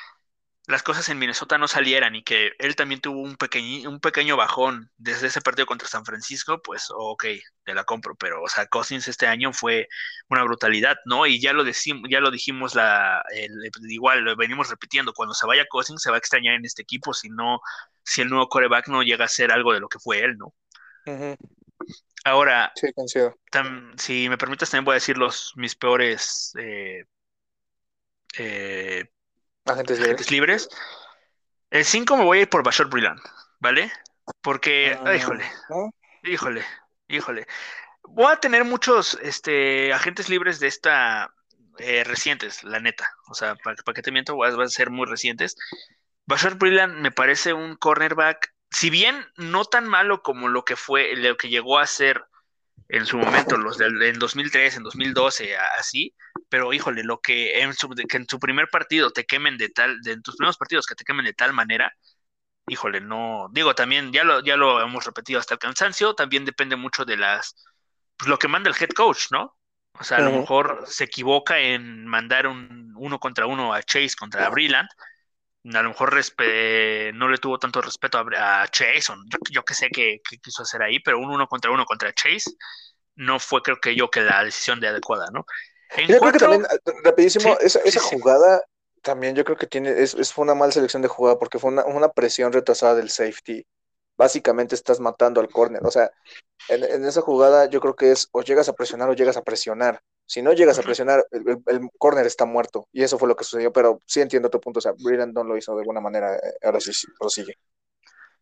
[0.67, 4.37] las cosas en Minnesota no salieran y que él también tuvo un, pequeño, un pequeño
[4.37, 7.25] bajón desde ese partido contra San Francisco, pues ok,
[7.63, 9.87] te la compro, pero o sea, Cousins este año fue
[10.29, 11.27] una brutalidad, ¿no?
[11.27, 13.23] Y ya lo decimos, ya lo dijimos la
[13.89, 17.15] igual lo venimos repitiendo, cuando se vaya Cousins se va a extrañar en este equipo
[17.15, 17.61] si no
[18.03, 20.53] si el nuevo coreback no llega a ser algo de lo que fue él, ¿no?
[22.27, 22.73] Ahora,
[23.99, 27.05] si me permites también voy a decir los mis peores eh,
[28.37, 29.05] eh,
[29.65, 30.69] Agentes libres.
[31.71, 33.21] El 5 me voy a ir por Bashar Brillant,
[33.61, 33.93] ¿vale?
[34.41, 35.45] Porque, ah, híjole,
[36.25, 36.65] híjole,
[37.07, 37.47] híjole.
[38.03, 41.33] Voy a tener muchos este, agentes libres de esta
[41.79, 43.09] eh, recientes, la neta.
[43.29, 45.55] O sea, para, para que te miento, van a ser muy recientes.
[46.27, 51.17] Bashar Brillant me parece un cornerback, si bien no tan malo como lo que fue,
[51.17, 52.23] lo que llegó a ser
[52.89, 56.15] en su momento, los del en 2003, en 2012, así,
[56.51, 60.03] pero híjole, lo que en su, que en su primer partido te quemen de tal,
[60.03, 61.91] de, en tus primeros partidos que te quemen de tal manera,
[62.69, 66.77] híjole, no, digo, también ya lo, ya lo hemos repetido hasta el cansancio, también depende
[66.77, 67.57] mucho de las,
[68.19, 69.57] pues lo que manda el head coach, ¿no?
[69.99, 74.17] O sea, a lo mejor se equivoca en mandar un uno contra uno a Chase
[74.19, 74.91] contra Brillant,
[75.75, 76.15] a lo mejor
[77.15, 79.17] no le tuvo tanto respeto a, Chase, o
[79.51, 82.51] yo, que sé qué, quiso hacer ahí, pero un uno contra uno contra Chase
[83.17, 85.45] no fue creo que yo que la decisión de adecuada, ¿no?
[86.09, 88.61] yo creo que también, ah, rapidísimo, esa, esa jugada
[89.07, 91.71] también yo creo que tiene, es, es, fue una mala selección de jugada porque fue
[91.71, 93.65] una, una presión retrasada del safety.
[94.17, 95.85] Básicamente estás matando al corner.
[95.85, 96.11] O sea,
[96.69, 99.43] en, en, esa jugada yo creo que es o llegas a presionar o llegas a
[99.43, 100.03] presionar.
[100.27, 102.89] Si no llegas a presionar, el, el, corner está muerto.
[102.93, 103.73] Y eso fue lo que sucedió.
[103.73, 104.79] Pero sí entiendo tu punto.
[104.79, 106.35] O sea, no lo hizo de alguna manera.
[106.35, 107.59] Eh, ahora sí, sí prosigue.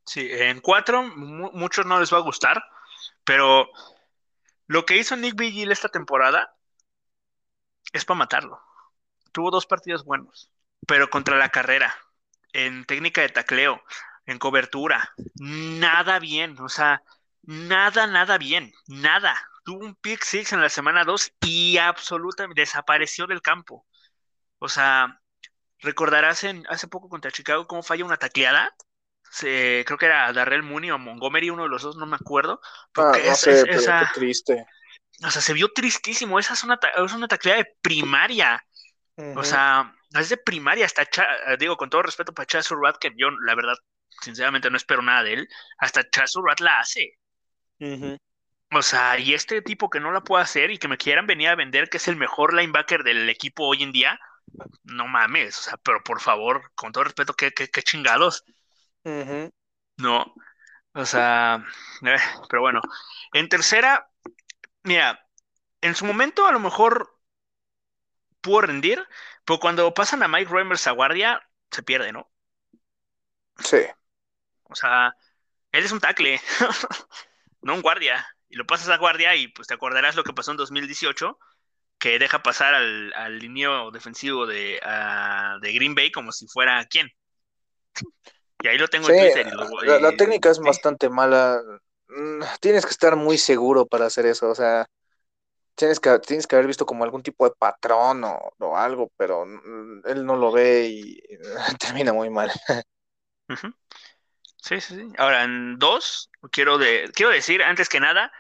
[0.06, 2.62] Sí, en cuatro, muchos no les va a gustar.
[3.22, 3.68] Pero
[4.66, 6.56] lo que hizo Nick Vigil esta temporada
[7.92, 8.60] es para matarlo.
[9.32, 10.50] Tuvo dos partidos buenos,
[10.86, 11.94] pero contra la carrera,
[12.52, 13.82] en técnica de tacleo,
[14.26, 16.58] en cobertura, nada bien.
[16.60, 17.02] O sea,
[17.42, 18.72] nada, nada bien.
[18.86, 23.86] Nada tuvo un pick six en la semana 2 y absolutamente desapareció del campo.
[24.58, 25.20] O sea,
[25.80, 28.74] recordarás en hace poco contra Chicago cómo falla una tacleada.
[29.40, 32.60] creo que era Darrell Mooney o Montgomery, uno de los dos, no me acuerdo.
[32.96, 34.66] Ah, no sé, pero qué triste.
[35.24, 36.38] O sea, se vio tristísimo.
[36.38, 38.64] Esa es una, es una tacleada de primaria.
[39.36, 40.86] O sea, es de primaria.
[40.86, 41.06] Hasta,
[41.58, 43.76] digo, con todo respeto para Chaz Surratt, que yo, la verdad,
[44.20, 45.48] sinceramente no espero nada de él.
[45.78, 47.18] Hasta Chaz Surratt la hace.
[48.74, 51.48] O sea, y este tipo que no la puede hacer y que me quieran venir
[51.48, 54.18] a vender que es el mejor linebacker del equipo hoy en día,
[54.82, 58.44] no mames, o sea, pero por favor, con todo respeto, qué, qué, chingados.
[59.96, 60.34] No,
[60.92, 61.64] o sea,
[62.02, 62.16] eh,
[62.48, 62.80] pero bueno,
[63.32, 64.10] en tercera,
[64.82, 65.24] mira,
[65.80, 67.16] en su momento a lo mejor
[68.40, 69.06] pudo rendir,
[69.44, 72.28] pero cuando pasan a Mike Reimers a guardia, se pierde, ¿no?
[73.58, 73.86] Sí.
[74.64, 75.14] O sea,
[75.70, 76.40] él es un tackle,
[77.62, 80.52] no un guardia y lo pasas a guardia y pues te acordarás lo que pasó
[80.52, 81.40] en 2018,
[81.98, 84.80] que deja pasar al, al lineo defensivo de,
[85.60, 87.10] de Green Bay como si fuera quién.
[88.62, 89.52] Y ahí lo tengo en Twitter.
[90.00, 91.60] la, técnica es bastante mala.
[92.06, 94.48] Mm, tienes que estar muy seguro para hacer eso.
[94.48, 94.86] O sea,
[95.74, 100.02] tienes que, tienes que haber visto como algún tipo de patrón o, algo, pero mm,
[100.04, 101.20] él no lo ve y
[101.80, 102.52] termina muy mal.
[104.62, 105.12] Sí, sí, sí.
[105.18, 108.32] Ahora, en dos, quiero, de, quiero decir, antes que nada,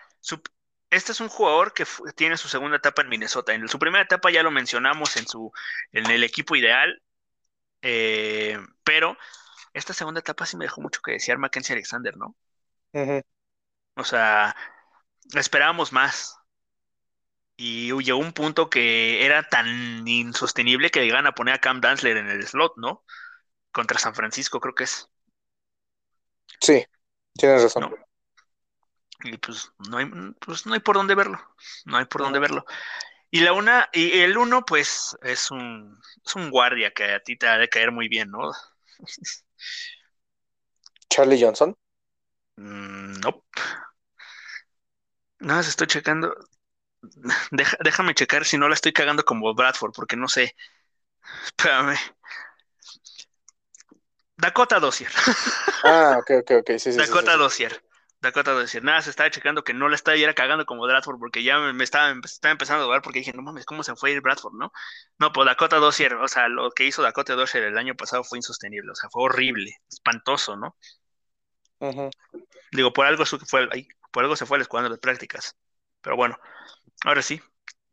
[0.90, 3.52] este es un jugador que tiene su segunda etapa en Minnesota.
[3.52, 5.52] En su primera etapa ya lo mencionamos en, su,
[5.92, 7.02] en el equipo ideal,
[7.82, 9.16] eh, pero
[9.72, 12.36] esta segunda etapa sí me dejó mucho que desear Mackenzie Alexander, ¿no?
[13.96, 14.54] O sea,
[15.34, 16.36] esperábamos más.
[17.56, 22.16] Y llegó un punto que era tan insostenible que llegan a poner a Cam Dansler
[22.16, 23.04] en el slot, ¿no?
[23.70, 25.08] Contra San Francisco, creo que es.
[26.60, 26.84] Sí,
[27.34, 27.94] tienes razón.
[29.24, 30.06] Y pues no hay,
[30.40, 31.38] pues no hay por dónde verlo.
[31.86, 32.64] No hay por dónde verlo.
[33.30, 37.36] Y la una, y el uno, pues, es un, es un guardia que a ti
[37.36, 38.52] te ha de caer muy bien, ¿no?
[41.08, 41.74] Charlie Johnson.
[42.58, 43.42] Mm, no.
[45.40, 46.34] Nada, se estoy checando.
[47.80, 50.54] déjame checar si no la estoy cagando como Bradford, porque no sé.
[51.44, 51.96] Espérame.
[54.36, 55.10] Dakota Dossier.
[55.82, 56.70] Ah, ok, ok, ok.
[56.78, 57.82] Sí, sí, Dakota sí, Dossier.
[58.24, 58.82] Dakota Dossier.
[58.82, 62.12] Nada, se estaba checando que no la estaba cagando como Bradford, porque ya me, estaba,
[62.24, 64.72] estaba, empezando a dudar, porque dije, no mames, ¿cómo se fue ir Bradford, no?
[65.18, 68.38] No, pues Dakota Dossier, o sea, lo que hizo Dakota Dossier el año pasado fue
[68.38, 70.76] insostenible, o sea, fue horrible, espantoso, ¿no?
[72.72, 73.68] Digo, por algo, fue,
[74.10, 75.54] por algo se fue al escuadrón de prácticas.
[76.00, 76.38] Pero bueno,
[77.04, 77.40] ahora sí,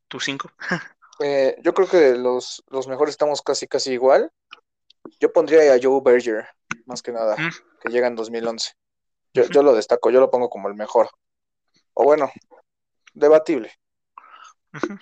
[0.07, 0.51] tú cinco.
[1.23, 4.31] Eh, yo creo que los, los mejores estamos casi, casi igual.
[5.19, 6.47] Yo pondría a Joe Berger,
[6.87, 7.35] más que nada,
[7.79, 8.71] que llega en 2011.
[9.33, 11.09] Yo, yo lo destaco, yo lo pongo como el mejor.
[11.93, 12.31] O bueno,
[13.13, 13.71] debatible.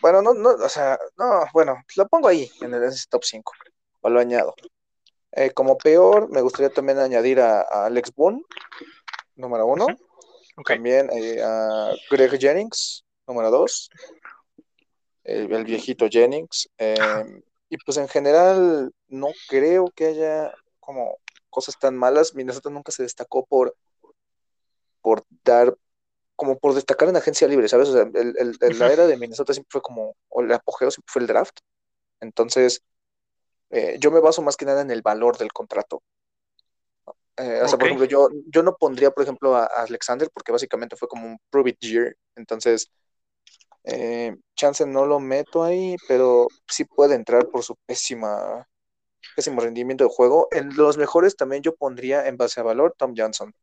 [0.02, 3.54] Bueno, no, no, o sea, no, bueno, lo pongo ahí en el top 5,
[4.02, 4.56] o lo añado.
[5.32, 8.42] Eh, como peor, me gustaría también añadir a, Alex Boone,
[9.36, 9.88] número uno.
[10.66, 13.90] También eh, a Greg Jennings, número dos.
[15.24, 16.70] El, viejito Jennings.
[16.78, 21.20] Em, y pues en general no creo que haya como
[21.50, 22.34] cosas tan malas.
[22.34, 23.76] Minnesota nunca se destacó por,
[25.02, 25.76] por dar,
[26.36, 27.90] como por destacar en agencia libre, ¿sabes?
[27.90, 31.22] O sea, el, la era de Minnesota siempre fue como, o el apogeo siempre fue
[31.22, 31.60] el draft.
[32.22, 32.82] Entonces,
[33.70, 36.02] eh, yo me baso más que nada en el valor del contrato.
[37.38, 40.98] Eh, o sea, por ejemplo, yo, yo no pondría, por ejemplo, a, Alexander porque básicamente
[40.98, 42.16] fue como un prove it year.
[42.36, 42.92] Entonces,
[43.86, 48.68] eh, chance no lo meto ahí, pero sí puede entrar por su pésima,
[49.36, 50.48] pésimo rendimiento de juego.
[50.52, 53.54] En los mejores también yo pondría en base a valor Tom Johnson,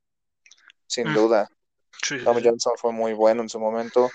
[0.86, 1.14] sin mm.
[1.14, 1.50] duda.
[2.24, 4.10] Tom Johnson fue muy bueno en su momento.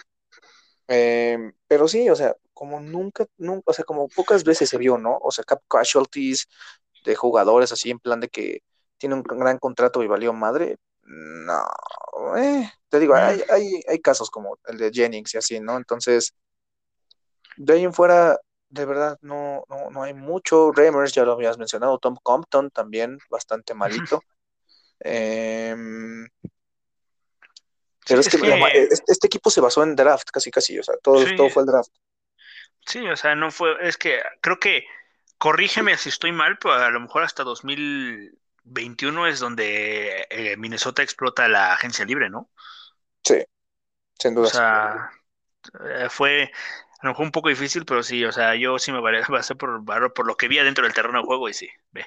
[0.87, 4.97] Em, pero sí, o sea, como nunca, nunca, o sea, como pocas veces se vio,
[4.97, 5.17] ¿no?
[5.21, 6.47] O sea, cap casualties
[7.05, 8.61] de jugadores así en plan de que
[8.97, 10.77] tiene un gran contrato y valió madre.
[11.03, 11.63] No,
[12.37, 15.77] eh, te digo, hay, hay, hay casos como el de Jennings y así, ¿no?
[15.77, 16.35] Entonces,
[17.57, 20.71] de ahí en fuera, de verdad, no, no, no hay mucho.
[20.71, 24.21] Remers, ya lo habías mencionado, Tom Compton también, bastante malito.
[25.03, 26.27] Em,
[28.07, 28.37] pero es que,
[28.89, 31.91] este, equipo se basó en draft, casi casi, o sea, todo, todo fue el draft.
[32.85, 34.85] Sí, o sea, no fue, es que creo que,
[35.37, 41.47] corrígeme si estoy mal, pero a lo mejor hasta 2021 es donde eh, Minnesota explota
[41.47, 42.49] la agencia libre, ¿no?
[43.23, 43.43] Sí,
[44.19, 44.47] sin duda.
[44.47, 45.11] O sea,
[45.85, 46.51] eh, fue
[47.01, 49.83] a lo mejor un poco difícil, pero sí, o sea, yo sí me basé por,
[50.13, 52.05] por lo que vi adentro del terreno de juego y sí, ve.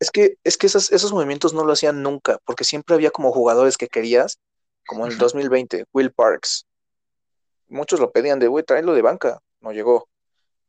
[0.00, 3.32] Es que, es que esos, esos movimientos no lo hacían nunca, porque siempre había como
[3.32, 4.40] jugadores que querías,
[4.86, 6.66] como en el 2020, Will Parks.
[7.68, 10.08] Muchos lo pedían de, güey, tráelo de banca no llegó.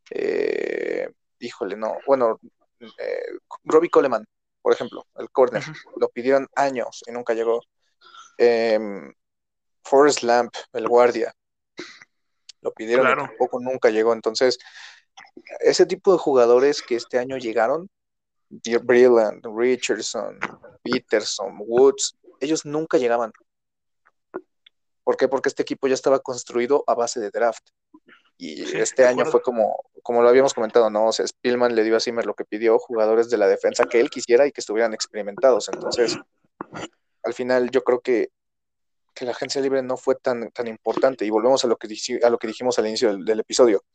[0.09, 1.09] Eh,
[1.39, 1.97] híjole, no.
[2.05, 2.39] Bueno,
[2.79, 4.25] eh, Robbie Coleman,
[4.61, 5.63] por ejemplo, el corner,
[5.97, 7.61] lo pidieron años y nunca llegó.
[8.37, 8.79] Eh,
[9.83, 11.33] Forrest Lamp, el guardia,
[12.61, 14.13] lo pidieron y tampoco nunca llegó.
[14.13, 14.57] Entonces,
[15.59, 17.89] ese tipo de jugadores que este año llegaron,
[18.49, 20.39] Brilland, Richardson,
[20.83, 23.31] Peterson, Woods, ellos nunca llegaban.
[25.07, 25.29] ¿Por qué?
[25.29, 27.65] Porque este equipo ya estaba construido a base de draft.
[28.37, 31.07] Y este año fue como, como lo habíamos comentado, ¿no?
[31.07, 34.01] O sea, Spielman le dio a Zimmer lo que pidió, jugadores de la defensa que
[34.01, 35.69] él quisiera y que estuvieran experimentados.
[35.69, 36.17] Entonces,
[37.23, 38.31] al final yo creo que,
[39.13, 41.23] que la agencia libre no fue tan, tan importante.
[41.23, 41.87] Y volvemos a lo que,
[42.21, 43.85] a lo que dijimos al inicio del, del episodio.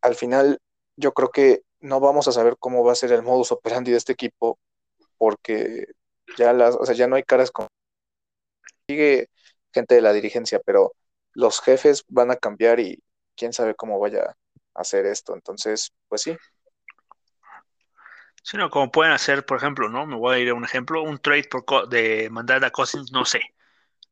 [0.00, 0.58] Al final,
[0.96, 3.98] yo creo que no vamos a saber cómo va a ser el modus operandi de
[3.98, 4.58] este equipo,
[5.18, 5.86] porque
[6.36, 7.68] ya las, o sea, ya no hay caras con
[8.88, 9.28] sigue
[9.72, 10.94] gente de la dirigencia, pero
[11.32, 13.02] los jefes van a cambiar y
[13.36, 14.22] quién sabe cómo vaya
[14.74, 15.34] a hacer esto.
[15.34, 16.36] Entonces, pues sí.
[18.42, 20.06] Sí, no, como pueden hacer, por ejemplo, ¿no?
[20.06, 23.24] Me voy a ir a un ejemplo, un trade por de mandar a Cousins, no
[23.24, 23.40] sé,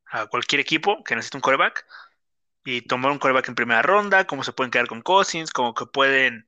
[0.05, 1.85] a cualquier equipo que necesite un coreback
[2.63, 5.85] y tomar un coreback en primera ronda, cómo se pueden quedar con Cousins, como que
[5.85, 6.47] pueden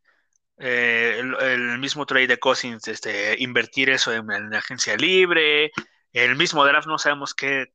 [0.57, 5.71] eh, el, mismo trade de Cousins, este, invertir eso en, en, agencia libre,
[6.13, 7.73] el mismo draft no sabemos qué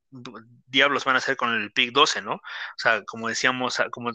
[0.66, 2.34] diablos van a hacer con el pick 12, ¿no?
[2.34, 2.42] O
[2.76, 4.12] sea, como decíamos, como,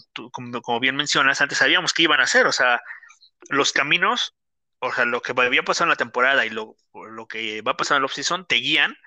[0.62, 2.82] como, bien mencionas, antes sabíamos qué iban a hacer, o sea,
[3.50, 4.36] los caminos
[4.86, 7.78] o sea, lo que había pasado en la temporada y lo, lo que va a
[7.78, 8.98] pasar en la off-season te guían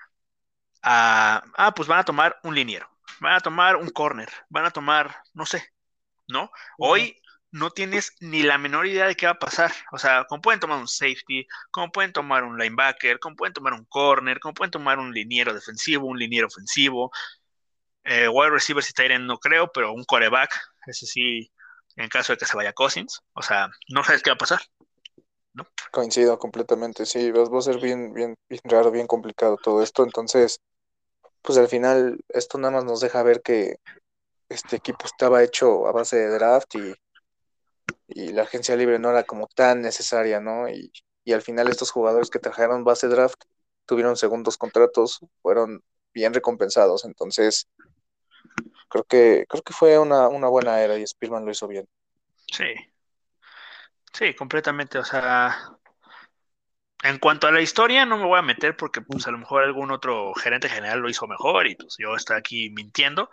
[0.81, 2.89] a, ah, pues van a tomar un liniero,
[3.19, 5.71] van a tomar un corner, van a tomar, no sé,
[6.27, 6.51] ¿no?
[6.79, 7.21] Hoy
[7.57, 9.71] no tienes ni la menor idea de qué va a pasar.
[9.91, 13.73] O sea, cómo pueden tomar un safety, cómo pueden tomar un linebacker, cómo pueden tomar
[13.73, 17.11] un corner, cómo pueden tomar un liniero defensivo, un liniero ofensivo.
[18.03, 20.51] Eh, wide receiver si está no creo, pero un coreback,
[20.85, 21.51] ese sí,
[21.95, 23.21] en caso de que se vaya Cousins.
[23.33, 24.61] O sea, no sabes qué va a pasar.
[25.53, 25.67] ¿no?
[25.91, 30.03] Coincido completamente, sí, va a ser bien, bien, bien raro, bien complicado todo esto.
[30.03, 30.59] Entonces,
[31.41, 33.77] pues al final, esto nada más nos deja ver que
[34.49, 36.95] este equipo estaba hecho a base de draft y
[38.07, 40.69] y la agencia libre no era como tan necesaria, ¿no?
[40.69, 40.91] Y,
[41.31, 43.43] al final estos jugadores que trajeron base draft
[43.85, 45.83] tuvieron segundos contratos, fueron
[46.13, 47.67] bien recompensados, entonces
[48.87, 51.85] creo que creo que fue una, buena era y Spielman lo hizo bien.
[52.49, 52.73] Sí,
[54.13, 55.77] sí, completamente, o sea,
[57.03, 59.63] en cuanto a la historia, no me voy a meter porque pues a lo mejor
[59.63, 63.29] algún otro gerente general lo hizo mejor y pues yo estoy aquí mintiendo.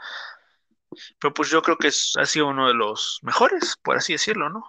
[1.19, 4.65] Pero pues yo creo que ha sido uno de los mejores, por así decirlo, ¿no?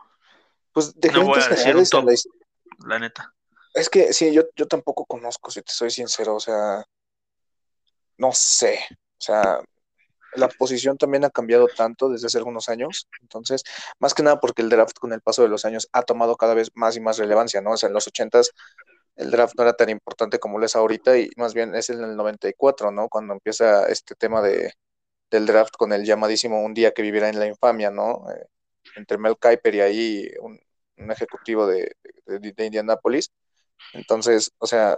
[0.71, 2.31] Pues de no voy a decir
[2.85, 2.99] la...
[2.99, 3.33] neta.
[3.73, 6.83] Es que sí, yo, yo tampoco conozco, si te soy sincero, o sea,
[8.17, 9.59] no sé, o sea,
[10.35, 13.63] la posición también ha cambiado tanto desde hace algunos años, entonces,
[13.99, 16.53] más que nada porque el draft con el paso de los años ha tomado cada
[16.53, 17.71] vez más y más relevancia, ¿no?
[17.71, 18.51] O sea, en los ochentas
[19.15, 22.03] el draft no era tan importante como lo es ahorita y más bien es en
[22.03, 23.07] el 94, ¿no?
[23.07, 24.73] Cuando empieza este tema de,
[25.29, 28.25] del draft con el llamadísimo Un día que vivirá en la infamia, ¿no?
[28.31, 28.47] Eh,
[28.95, 30.59] entre Mel Kiper y ahí un,
[31.11, 31.95] ejecutivo de,
[32.25, 33.31] de, Indianapolis.
[33.93, 34.97] Entonces, o sea,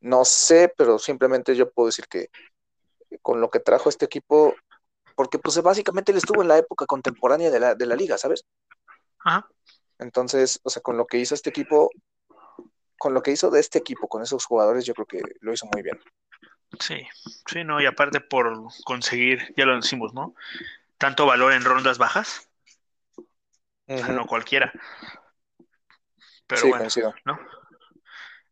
[0.00, 2.28] no sé, pero simplemente yo puedo decir que
[3.22, 4.54] con lo que trajo este equipo,
[5.14, 8.44] porque pues básicamente él estuvo en la época contemporánea de la, de la liga, ¿sabes?
[9.20, 9.48] Ajá.
[9.98, 11.90] Entonces, o sea, con lo que hizo este equipo,
[12.98, 15.66] con lo que hizo de este equipo, con esos jugadores, yo creo que lo hizo
[15.72, 15.98] muy bien.
[16.80, 17.06] Sí,
[17.46, 18.52] sí, no, y aparte por
[18.84, 20.34] conseguir, ya lo decimos, ¿no?
[20.98, 22.48] Tanto valor en rondas bajas.
[23.86, 24.72] no cualquiera.
[26.46, 26.88] Pero bueno,
[27.24, 27.38] ¿no?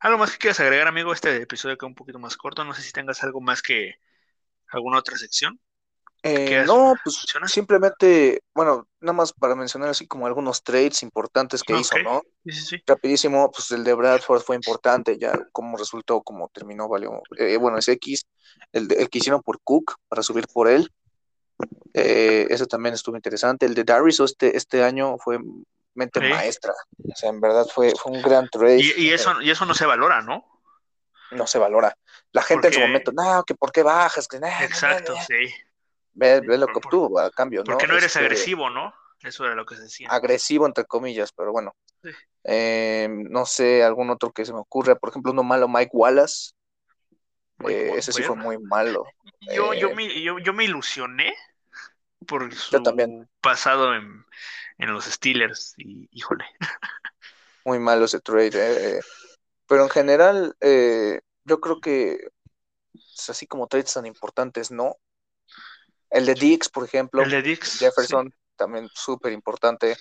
[0.00, 1.12] ¿Algo más que quieras agregar, amigo?
[1.12, 2.64] Este episodio queda un poquito más corto.
[2.64, 3.96] No sé si tengas algo más que
[4.68, 5.60] alguna otra sección.
[6.26, 11.78] Eh, no, pues simplemente, bueno, nada más para mencionar así como algunos trades importantes que
[11.78, 12.22] hizo, ¿no?
[12.46, 12.82] Sí, sí, sí.
[12.86, 17.20] Rapidísimo, pues el de Bradford fue importante, ya como resultó, como terminó, valió.
[17.36, 18.26] Eh, bueno, es X,
[18.72, 20.90] el, el que hicieron por Cook para subir por él.
[21.92, 23.66] Eh, eso también estuvo interesante.
[23.66, 25.38] El de Darius este, este año fue
[25.92, 26.72] mente maestra.
[27.06, 28.80] O sea, en verdad fue, fue un gran trade.
[28.96, 30.42] Y, eso, y eso no se valora, ¿no?
[31.32, 31.94] No se valora.
[32.32, 34.64] La gente en su momento, no, que por qué bajas, que nada.
[34.64, 35.52] Exacto, sí.
[36.14, 37.72] Ve, lo que obtuvo a cambio, ¿no?
[37.72, 38.94] Porque no eres este, agresivo, ¿no?
[39.22, 40.08] Eso era lo que se decía.
[40.10, 41.74] Agresivo, entre comillas, pero bueno.
[42.44, 44.96] Eh, no sé, algún otro que se me ocurre.
[44.96, 46.52] Por ejemplo, uno malo, Mike Wallace.
[47.68, 49.04] Eh, ese sí fue muy malo.
[49.40, 51.34] Yo, yo, eh, me, yo, me ilusioné
[52.26, 54.24] por su pasado en,
[54.78, 56.44] los Steelers y híjole.
[57.64, 59.00] Muy malo ese trade.
[59.66, 62.28] pero en general, yo creo que
[63.28, 64.96] así como trades tan importantes, no.
[66.14, 67.22] El de Dix, por ejemplo.
[67.22, 67.80] El de Dix.
[67.80, 69.96] Jefferson, también súper importante.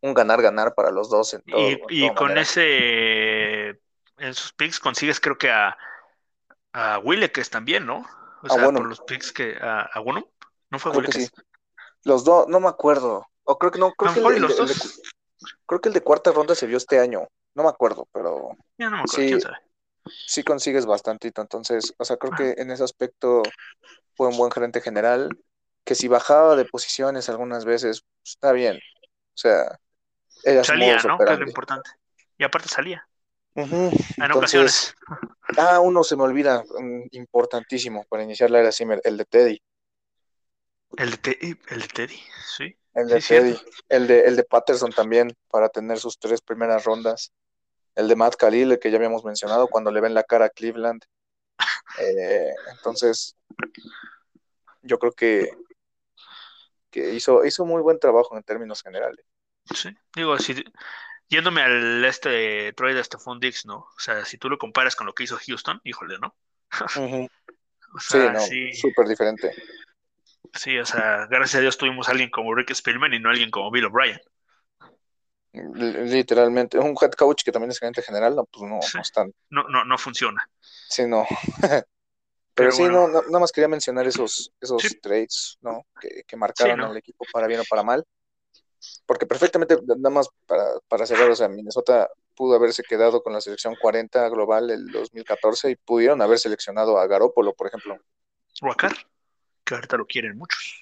[0.00, 1.34] Un ganar-ganar para los dos.
[1.34, 3.68] En todo, y, con ese,
[4.16, 5.76] en sus picks consigues creo que a,
[6.72, 7.00] a
[7.36, 8.02] es también, ¿no?
[8.42, 10.02] O sea, por los picks que a, a
[10.70, 11.28] ¿No fue creo sí.
[12.04, 13.28] Los dos, no me acuerdo.
[13.44, 14.74] O creo que no, creo que el, de,
[15.66, 17.28] creo que el de cuarta ronda se vio este año.
[17.54, 18.56] No me acuerdo, pero.
[18.78, 19.58] Ya no me acuerdo, quién sabe.
[20.04, 23.42] Sí consigues bastantito, entonces, o sea, creo que en ese aspecto
[24.14, 25.28] fue un buen gerente general,
[25.84, 28.76] que si bajaba de posiciones algunas veces, pues, está bien.
[28.76, 29.78] O sea,
[30.44, 31.18] era salía, ¿no?
[31.18, 31.90] Que es lo importante.
[32.38, 33.06] Y aparte salía.
[33.54, 34.94] En ocasiones.
[35.58, 39.62] Ah, uno se me olvida, mm, importantísimo para iniciar la era Zimmer, el de Teddy.
[40.96, 42.20] El de, Teddy, el de Teddy,
[42.56, 42.76] sí.
[42.94, 43.58] El de Teddy.
[43.88, 47.32] El de, el de Patterson también, para tener sus tres primeras rondas.
[47.94, 50.50] El de Matt Khalil, el que ya habíamos mencionado, cuando le ven la cara a
[50.50, 51.04] Cleveland.
[51.98, 53.36] Eh, entonces,
[54.82, 55.50] yo creo que,
[56.90, 59.24] que hizo, hizo muy buen trabajo en términos generales.
[59.74, 60.64] Sí, digo, si,
[61.28, 63.76] yéndome al este de Troy de Stephon Dix, ¿no?
[63.76, 66.34] O sea, si tú lo comparas con lo que hizo Houston, híjole, ¿no?
[68.00, 68.40] sí, no,
[68.74, 69.54] súper diferente.
[70.54, 73.50] Sí, o sea, gracias a Dios tuvimos a alguien como Rick Spielman y no alguien
[73.50, 74.20] como Bill O'Brien.
[75.52, 79.32] Literalmente, un head coach que también es gerente general, no, pues no, no están.
[79.50, 80.48] No, no, no funciona.
[80.88, 81.26] Sí, no.
[82.54, 85.86] Pero, sí, no, nada más quería mencionar esos, esos trades, ¿no?
[86.26, 88.04] Que, marcaron al equipo para bien o para mal.
[89.06, 93.40] porque perfectamente, nada más para, para cerrar, o sea, Minnesota pudo haberse quedado con la
[93.40, 97.96] selección 40 global el 2014 y pudieron haber seleccionado a Garópolo, por ejemplo.
[98.60, 98.96] O a Carr,
[99.64, 100.78] que ahorita lo quieren muchos.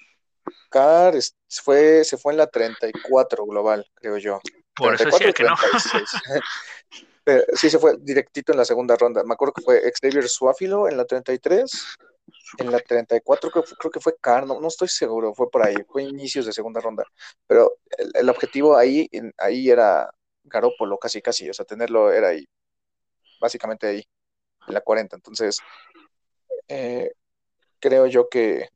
[0.69, 1.13] Carr
[1.49, 4.41] fue, se fue en la 34 global, creo yo.
[4.75, 5.55] Por eso decía que no.
[7.53, 9.23] sí, se fue directito en la segunda ronda.
[9.23, 11.97] Me acuerdo que fue Xavier Suafilo en la 33
[12.57, 16.03] en la 34 creo, creo que fue Carno, no estoy seguro, fue por ahí, fue
[16.03, 17.03] inicios de segunda ronda,
[17.47, 17.77] pero
[18.13, 20.09] el, objetivo ahí, ahí era
[20.43, 22.47] Garópolo, casi casi, o sea, tenerlo era ahí,
[23.39, 24.03] básicamente ahí,
[24.67, 25.59] en la 40, entonces
[26.67, 27.11] eh,
[27.79, 28.69] creo yo que,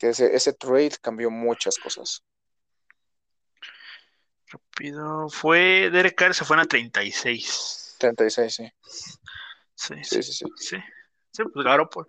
[0.00, 2.22] ese trade cambió muchas cosas.
[4.50, 7.96] Rápido, fue Derek Carr, se fue en la 36.
[7.98, 8.72] 36, sí.
[9.74, 10.32] Sí, sí, sí.
[10.56, 10.76] Sí,
[11.32, 11.42] sí.
[11.52, 12.08] pues Garópolo.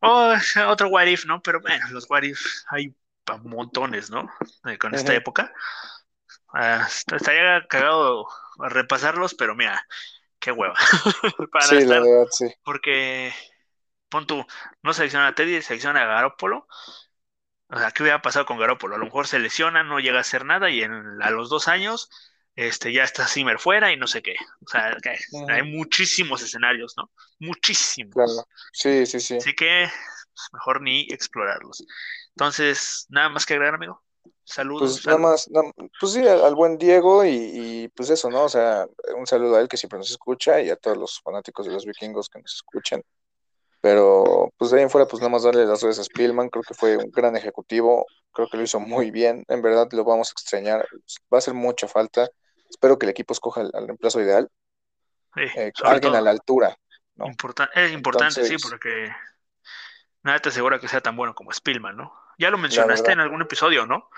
[0.00, 0.34] Oh,
[0.68, 1.42] otro what if, ¿no?
[1.42, 2.94] Pero bueno, los what if hay
[3.42, 4.30] montones, ¿no?
[4.64, 5.52] Eh, con esta época.
[6.52, 6.84] Uh,
[7.14, 8.26] estaría cagado
[8.58, 9.86] a repasarlos, pero mira,
[10.38, 10.74] qué hueva.
[11.68, 12.52] sí, la verdad, sí.
[12.64, 13.32] Porque,
[14.08, 14.44] pon tú,
[14.82, 16.66] no selecciona a Teddy, selecciona a Garópolo.
[17.72, 18.96] O sea, ¿qué hubiera pasado con Garópolo?
[18.96, 21.68] A lo mejor se lesiona, no llega a hacer nada y en, a los dos
[21.68, 22.10] años
[22.56, 24.34] este, ya está Zimmer fuera y no sé qué.
[24.66, 24.96] O sea,
[25.48, 27.10] hay muchísimos escenarios, ¿no?
[27.38, 28.12] Muchísimos.
[28.12, 28.48] Claro.
[28.72, 29.36] Sí, sí, sí.
[29.36, 31.84] Así que pues, mejor ni explorarlos.
[32.30, 34.02] Entonces, nada más que agregar, amigo.
[34.44, 34.94] Saludos.
[34.94, 35.48] Pues nada más,
[36.00, 38.44] pues sí, al, buen Diego y, pues eso, ¿no?
[38.44, 41.66] O sea, un saludo a él que siempre nos escucha y a todos los fanáticos
[41.66, 43.00] de los vikingos que nos escuchan.
[43.80, 46.62] Pero pues de ahí en fuera, pues nada más darle las gracias a Spielman, creo
[46.62, 50.28] que fue un gran ejecutivo, creo que lo hizo muy bien, en verdad lo vamos
[50.28, 50.86] a extrañar,
[51.32, 52.28] va a hacer mucha falta
[52.70, 54.48] Espero que el equipo escoja al, reemplazo ideal.
[55.36, 56.76] Eh, alguien a la altura.
[57.74, 59.12] es importante, sí, porque
[60.22, 62.14] nada te asegura que sea tan bueno como Spillman, ¿no?
[62.38, 64.08] Ya lo mencionaste en algún episodio, ¿no?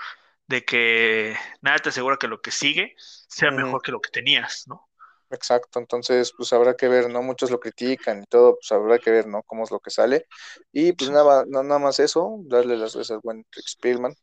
[0.47, 4.67] De que nada te asegura que lo que sigue sea mejor que lo que tenías,
[4.67, 4.87] ¿no?
[5.33, 7.23] Exacto, entonces pues habrá que ver, ¿no?
[7.23, 9.41] Muchos lo critican y todo, pues habrá que ver, ¿no?
[9.43, 10.25] Cómo es lo que sale.
[10.71, 14.13] Y pues nada, nada más eso, darle las gracias al buen Rick Spillman,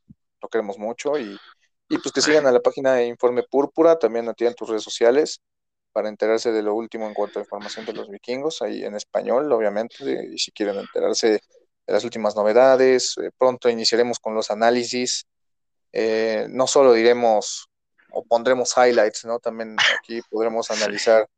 [0.43, 1.37] lo queremos mucho y
[1.93, 4.69] y pues que sigan a la página de Informe Púrpura, también a ti en tus
[4.69, 5.43] redes sociales,
[5.93, 9.51] para enterarse de lo último en cuanto a información de los vikingos, ahí en español,
[9.53, 11.41] obviamente, y si quieren enterarse de
[11.93, 15.27] las últimas novedades, eh, pronto iniciaremos con los análisis,
[15.93, 17.70] eh, no solo diremos
[18.13, 19.39] o pondremos highlights, ¿no?
[19.39, 21.29] También aquí podremos analizar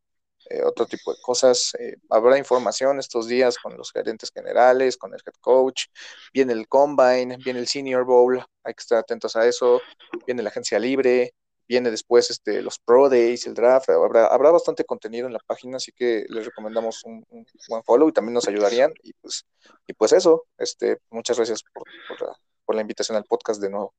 [0.51, 1.75] eh, otro tipo de cosas.
[1.79, 5.87] Eh, habrá información estos días con los gerentes generales, con el head coach,
[6.33, 9.81] viene el combine, viene el senior bowl, hay que estar atentos a eso,
[10.27, 11.35] viene la agencia libre,
[11.69, 15.77] viene después este, los pro days, el draft, habrá, habrá bastante contenido en la página,
[15.77, 17.25] así que les recomendamos un,
[17.69, 18.93] buen follow y también nos ayudarían.
[19.03, 19.47] Y pues,
[19.87, 21.85] y pues eso, este, muchas gracias por,
[22.21, 23.95] la, por la invitación al podcast de nuevo.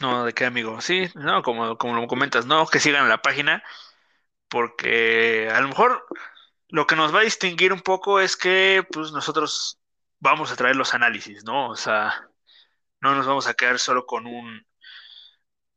[0.00, 0.80] No, de qué amigo.
[0.80, 3.62] Sí, no, como, como lo comentas, no, que sigan la página
[4.48, 6.06] porque a lo mejor
[6.70, 9.80] lo que nos va a distinguir un poco es que pues nosotros
[10.20, 11.70] vamos a traer los análisis, ¿no?
[11.70, 12.28] O sea,
[13.00, 14.66] no nos vamos a quedar solo con un,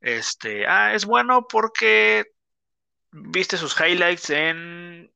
[0.01, 2.26] este, ah, es bueno porque
[3.11, 5.11] viste sus highlights en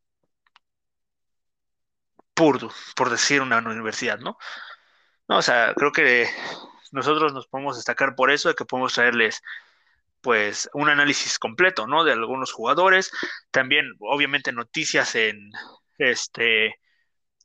[2.34, 4.38] Purdue, por decir una universidad, ¿no?
[5.30, 6.28] No, o sea, creo que
[6.92, 9.42] nosotros nos podemos destacar por eso, de que podemos traerles
[10.22, 12.04] pues un análisis completo, ¿no?
[12.04, 13.12] De algunos jugadores,
[13.52, 15.52] también obviamente noticias en
[15.98, 16.80] este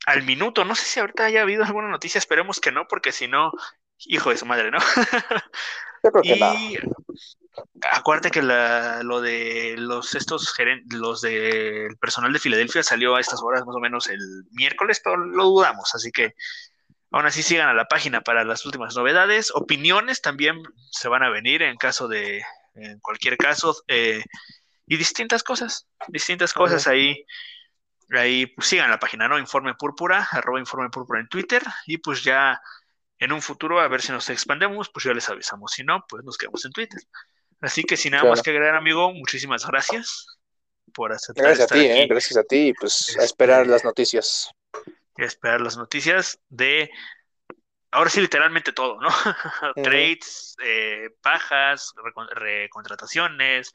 [0.07, 3.27] al minuto, no sé si ahorita haya habido alguna noticia, esperemos que no, porque si
[3.27, 3.53] no,
[3.99, 4.79] hijo de su madre, ¿no?
[6.23, 6.77] y
[7.91, 13.43] acuérdate que lo de los estos gerentes, los del personal de Filadelfia salió a estas
[13.43, 14.21] horas más o menos el
[14.51, 16.35] miércoles, pero lo dudamos, así que
[17.15, 20.61] aún así sigan a la página para las últimas novedades, opiniones también
[20.91, 22.43] se van a venir en caso de
[22.75, 24.25] en cualquier caso, eh,
[24.85, 27.25] y distintas cosas, distintas cosas ahí.
[28.11, 29.39] Ahí pues, sigan la página, ¿no?
[29.39, 32.61] Informe Púrpura, arroba Informe Púrpura en Twitter, y pues ya
[33.19, 35.71] en un futuro, a ver si nos expandemos, pues ya les avisamos.
[35.71, 37.01] Si no, pues nos quedamos en Twitter.
[37.61, 40.27] Así que sin nada más que agregar, amigo, muchísimas gracias
[40.93, 41.45] por aceptar.
[41.47, 42.07] Gracias a ti, ¿eh?
[42.09, 44.51] gracias a ti, pues a esperar este, las noticias.
[45.17, 46.91] Esperar las noticias de
[47.95, 49.09] ahora sí literalmente todo, ¿no?
[49.83, 51.95] Trades, eh, pajas,
[52.35, 53.73] recontrataciones,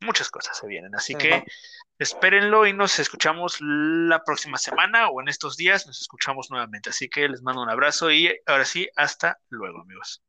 [0.00, 0.94] muchas cosas se vienen.
[0.94, 1.44] Así que
[1.98, 6.90] espérenlo y nos escuchamos la próxima semana o en estos días nos escuchamos nuevamente.
[6.90, 10.22] Así que les mando un abrazo y ahora sí, hasta luego, amigos.